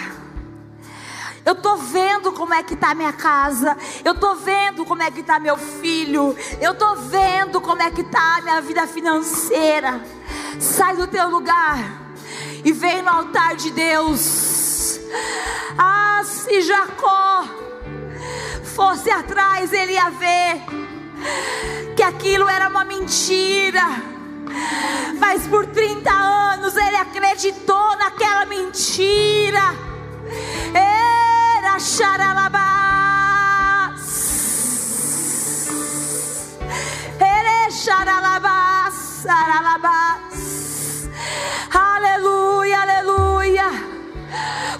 Eu 1.45 1.53
estou 1.53 1.77
vendo 1.77 2.33
como 2.33 2.55
é 2.55 2.63
que 2.63 2.75
está 2.75 2.95
minha 2.95 3.13
casa. 3.13 3.77
Eu 4.05 4.13
estou 4.13 4.37
vendo 4.37 4.85
como 4.85 5.03
é 5.03 5.11
que 5.11 5.21
está 5.21 5.41
meu 5.41 5.57
filho. 5.57 6.37
Eu 6.61 6.73
estou 6.73 6.97
vendo 6.97 7.61
como 7.61 7.83
é 7.83 7.91
que 7.91 8.01
está 8.01 8.41
minha 8.43 8.61
vida 8.61 8.87
financeira. 8.87 10.01
Sai 10.61 10.97
do 10.97 11.07
teu 11.07 11.29
lugar 11.29 11.79
e 12.65 12.73
vem 12.73 13.03
no 13.03 13.11
altar 13.11 13.57
de 13.57 13.71
Deus. 13.73 15.01
Ah, 15.77 16.23
se 16.25 16.63
Jacó 16.63 17.45
fosse 18.77 19.11
atrás, 19.11 19.73
ele 19.73 19.93
ia 19.93 20.11
ver 20.11 20.63
que 21.97 22.03
aquilo 22.03 22.49
era 22.49 22.69
uma 22.69 22.85
mentira. 22.85 24.16
Mas 25.19 25.47
por 25.47 25.67
30 25.67 26.11
anos 26.11 26.77
ele 26.77 26.97
acreditou 26.97 27.97
naquela 27.97 28.45
mentira. 28.47 29.75
Era 30.75 31.79
xaralabás. 31.79 32.67
Ele 37.21 37.71
xaralabás, 37.71 38.95
saralabás. 39.23 41.09
Aleluia, 41.73 42.81
aleluia. 42.81 43.67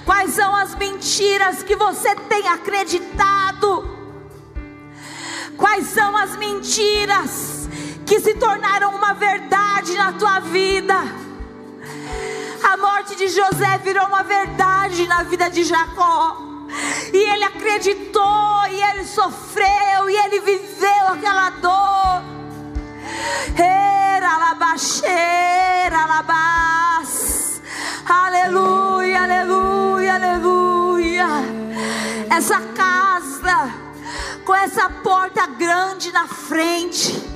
Quais 0.05 0.35
são 0.35 0.55
as 0.55 0.75
mentiras 0.75 1.63
que 1.63 1.77
você 1.77 2.15
tem 2.29 2.47
acreditado? 2.49 3.97
Quais 5.57 5.87
são 5.87 6.17
as 6.17 6.37
mentiras 6.37 7.66
que 8.07 8.21
se 8.21 8.35
tornaram 8.35 8.95
uma 8.95 9.13
verdade 9.15 9.95
na 9.95 10.13
tua 10.13 10.39
vida? 10.39 10.95
A 12.63 12.77
morte 12.77 13.17
de 13.17 13.29
José 13.29 13.79
virou 13.83 14.07
uma 14.07 14.23
verdade 14.23 15.07
na 15.09 15.25
vida 15.25 15.51
de 15.51 15.65
Jacó. 15.65 16.37
E 17.13 17.17
ele 17.17 17.45
acreditou, 17.45 18.67
e 18.71 18.83
ele 18.83 19.05
sofreu, 19.05 20.09
e 20.09 20.17
ele 20.17 20.41
viveu 20.41 21.09
aquela 21.09 21.51
dor. 21.51 22.23
Era 23.57 24.39
labaxeira, 24.39 26.07
labás. 26.07 27.61
Aleluia, 28.09 29.23
aleluia, 29.23 30.15
aleluia. 30.15 31.27
Essa 32.31 32.61
casa, 32.61 33.73
com 34.45 34.55
essa 34.55 34.89
porta 34.91 35.47
grande 35.47 36.13
na 36.13 36.29
frente 36.29 37.36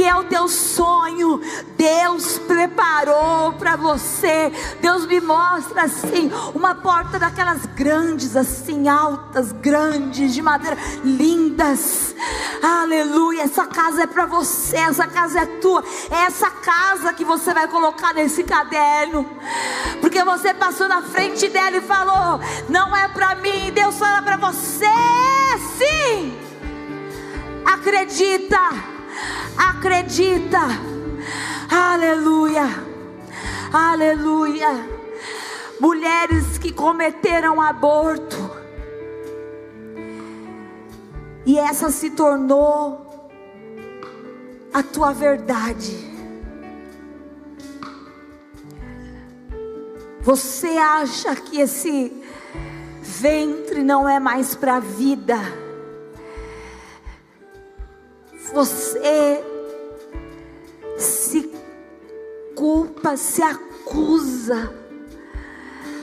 que 0.00 0.04
é 0.06 0.14
o 0.14 0.24
teu 0.24 0.48
sonho, 0.48 1.42
Deus 1.76 2.38
preparou 2.38 3.52
para 3.58 3.76
você. 3.76 4.50
Deus 4.80 5.04
me 5.04 5.20
mostra 5.20 5.82
assim, 5.82 6.32
uma 6.54 6.74
porta 6.74 7.18
daquelas 7.18 7.66
grandes, 7.66 8.34
assim, 8.34 8.88
altas, 8.88 9.52
grandes, 9.52 10.32
de 10.32 10.40
madeira, 10.40 10.78
lindas. 11.04 12.14
Aleluia, 12.62 13.42
essa 13.42 13.66
casa 13.66 14.04
é 14.04 14.06
para 14.06 14.24
você, 14.24 14.78
essa 14.78 15.06
casa 15.06 15.40
é 15.40 15.44
tua. 15.60 15.84
É 16.10 16.24
essa 16.24 16.48
casa 16.50 17.12
que 17.12 17.22
você 17.22 17.52
vai 17.52 17.68
colocar 17.68 18.14
nesse 18.14 18.42
caderno. 18.42 19.28
Porque 20.00 20.24
você 20.24 20.54
passou 20.54 20.88
na 20.88 21.02
frente 21.02 21.46
dela 21.50 21.76
e 21.76 21.82
falou: 21.82 22.40
"Não 22.70 22.96
é 22.96 23.06
para 23.08 23.34
mim, 23.34 23.70
Deus 23.74 23.98
fala 23.98 24.22
para 24.22 24.38
você". 24.38 24.86
Sim! 25.76 26.40
Acredita 27.66 28.89
acredita. 29.56 30.60
Aleluia, 31.70 32.68
aleluia. 33.72 35.00
Mulheres 35.78 36.58
que 36.58 36.72
cometeram 36.72 37.60
aborto, 37.60 38.50
e 41.46 41.58
essa 41.58 41.90
se 41.90 42.10
tornou 42.10 43.30
a 44.72 44.82
tua 44.82 45.12
verdade. 45.12 46.10
Você 50.20 50.68
acha 50.76 51.34
que 51.34 51.60
esse 51.60 52.12
ventre 53.02 53.82
não 53.82 54.06
é 54.08 54.20
mais 54.20 54.54
para 54.54 54.76
a 54.76 54.80
vida? 54.80 55.38
Você 58.52 59.44
se 60.98 61.52
culpa, 62.54 63.16
se 63.16 63.42
acusa, 63.42 64.74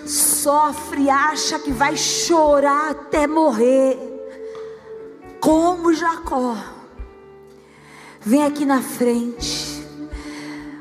sofre, 0.05 1.09
acha 1.09 1.59
que 1.59 1.71
vai 1.71 1.97
chorar 1.97 2.91
até 2.91 3.27
morrer, 3.27 3.97
como 5.39 5.93
Jacó. 5.93 6.55
Vem 8.21 8.43
aqui 8.43 8.65
na 8.65 8.81
frente, 8.81 9.85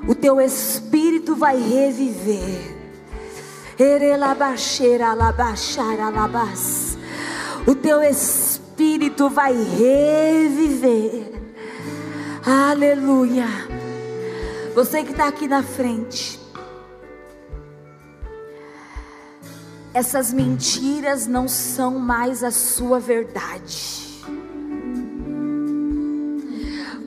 o 0.09 0.15
teu 0.15 0.41
espírito 0.41 1.35
vai 1.35 1.57
reviver. 1.61 2.75
O 7.67 7.75
teu 7.75 8.03
espírito 8.03 9.29
vai 9.29 9.53
reviver. 9.53 11.36
Aleluia. 12.49 13.49
Você 14.73 15.03
que 15.03 15.11
está 15.11 15.27
aqui 15.27 15.49
na 15.49 15.65
frente. 15.65 16.39
Essas 19.93 20.33
mentiras 20.33 21.27
não 21.27 21.49
são 21.49 21.99
mais 21.99 22.45
a 22.45 22.53
sua 22.53 23.01
verdade. 23.01 24.23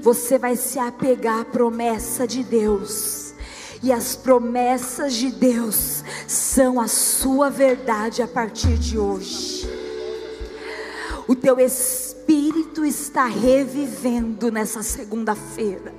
Você 0.01 0.37
vai 0.37 0.57
se 0.57 0.77
apegar 0.77 1.39
à 1.39 1.45
promessa 1.45 2.27
de 2.27 2.43
Deus. 2.43 3.33
E 3.81 3.93
as 3.93 4.17
promessas 4.17 5.13
de 5.13 5.31
Deus 5.31 6.03
são 6.27 6.81
a 6.81 6.87
sua 6.89 7.49
verdade 7.49 8.21
a 8.21 8.27
partir 8.27 8.77
de 8.77 8.99
hoje. 8.99 9.69
O 11.29 11.33
teu 11.33 11.57
espírito 11.61 12.08
Espírito 12.29 12.85
está 12.85 13.25
revivendo 13.25 14.51
nessa 14.51 14.83
segunda-feira. 14.83 15.91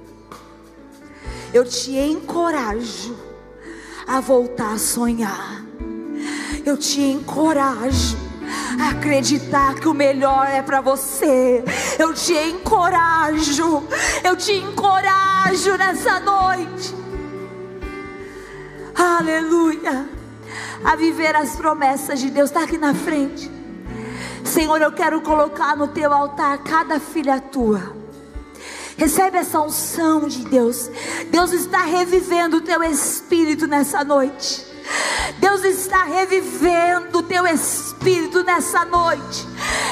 Eu 1.53 1.65
te 1.65 1.91
encorajo 1.99 3.19
a 4.07 4.21
voltar 4.21 4.75
a 4.75 4.79
sonhar. 4.79 5.65
Eu 6.65 6.77
te 6.77 7.01
encorajo 7.01 8.17
a 8.81 8.91
acreditar 8.91 9.75
que 9.75 9.89
o 9.89 9.93
melhor 9.93 10.47
é 10.47 10.63
para 10.63 10.81
você. 10.81 11.65
Eu 11.99 12.15
te 12.15 12.33
encorajo. 12.33 13.83
Eu 14.23 14.37
te 14.37 14.53
encorajo 14.53 15.77
nessa 15.77 16.21
noite. 16.21 16.95
Aleluia. 18.95 20.09
A 20.85 20.95
viver 20.95 21.35
as 21.35 21.57
promessas 21.57 22.21
de 22.21 22.31
Deus. 22.31 22.51
Está 22.51 22.63
aqui 22.63 22.79
na 22.79 22.95
frente. 22.95 23.60
Senhor, 24.45 24.81
eu 24.81 24.93
quero 24.93 25.21
colocar 25.21 25.77
no 25.77 25.89
teu 25.89 26.13
altar 26.13 26.59
cada 26.59 26.99
filha 26.99 27.41
tua. 27.41 27.95
Recebe 28.97 29.39
essa 29.39 29.61
unção 29.61 30.29
de 30.29 30.45
Deus. 30.45 30.91
Deus 31.31 31.53
está 31.53 31.85
revivendo 31.85 32.59
o 32.59 32.61
teu 32.61 32.83
espírito 32.83 33.67
nessa 33.67 34.05
noite. 34.05 34.67
Deus 35.39 35.65
está 35.65 36.05
revivendo 36.05 37.19
o 37.19 37.23
teu 37.23 37.47
espírito 37.47 38.43
nessa 38.43 38.85
noite. 38.85 39.47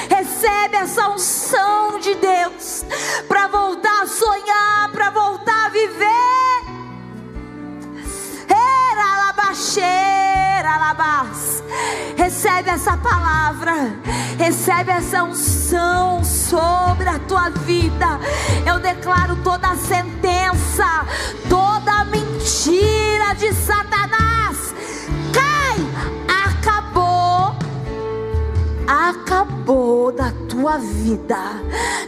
Recebe 0.09 0.75
essa 0.75 1.09
unção 1.09 1.99
de 1.99 2.13
Deus 2.15 2.85
para 3.27 3.47
voltar 3.47 4.03
a 4.03 4.07
sonhar, 4.07 4.91
para 4.91 5.09
voltar 5.09 5.67
a 5.67 5.69
viver. 5.69 6.58
Recebe 12.15 12.69
essa 12.69 12.97
palavra, 12.97 13.93
recebe 14.37 14.91
essa 14.91 15.23
unção 15.23 16.23
sobre 16.23 17.07
a 17.07 17.19
tua 17.19 17.49
vida. 17.49 18.19
Eu 18.65 18.79
declaro 18.79 19.35
toda 19.37 19.69
a 19.69 19.75
sentença, 19.75 21.05
toda 21.49 21.91
a 21.91 22.05
mentira 22.05 23.33
de 23.35 23.53
Satanás. 23.53 24.38
Tua 30.69 30.77
vida, 30.77 31.37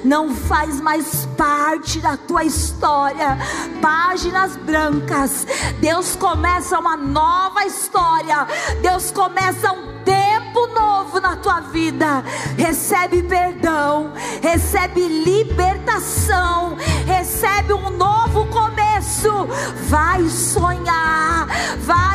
não 0.03 0.35
faz 0.35 0.79
mais 0.79 1.25
parte 1.35 1.99
da 1.99 2.15
tua 2.15 2.43
história. 2.43 3.35
Páginas 3.81 4.55
brancas, 4.55 5.47
Deus 5.79 6.15
começa 6.15 6.77
uma 6.77 6.95
nova 6.95 7.65
história, 7.65 8.45
Deus 8.83 9.09
começa 9.09 9.71
um 9.71 10.03
tempo 10.03 10.67
novo 10.67 11.19
na 11.19 11.37
tua 11.37 11.61
vida. 11.61 12.23
Recebe 12.55 13.23
perdão, 13.23 14.13
recebe 14.43 15.07
libertação, 15.07 16.77
recebe 17.07 17.73
um 17.73 17.89
novo 17.89 18.45
começo. 18.47 19.47
Vai 19.89 20.29
sonhar, 20.29 21.47
vai 21.79 22.11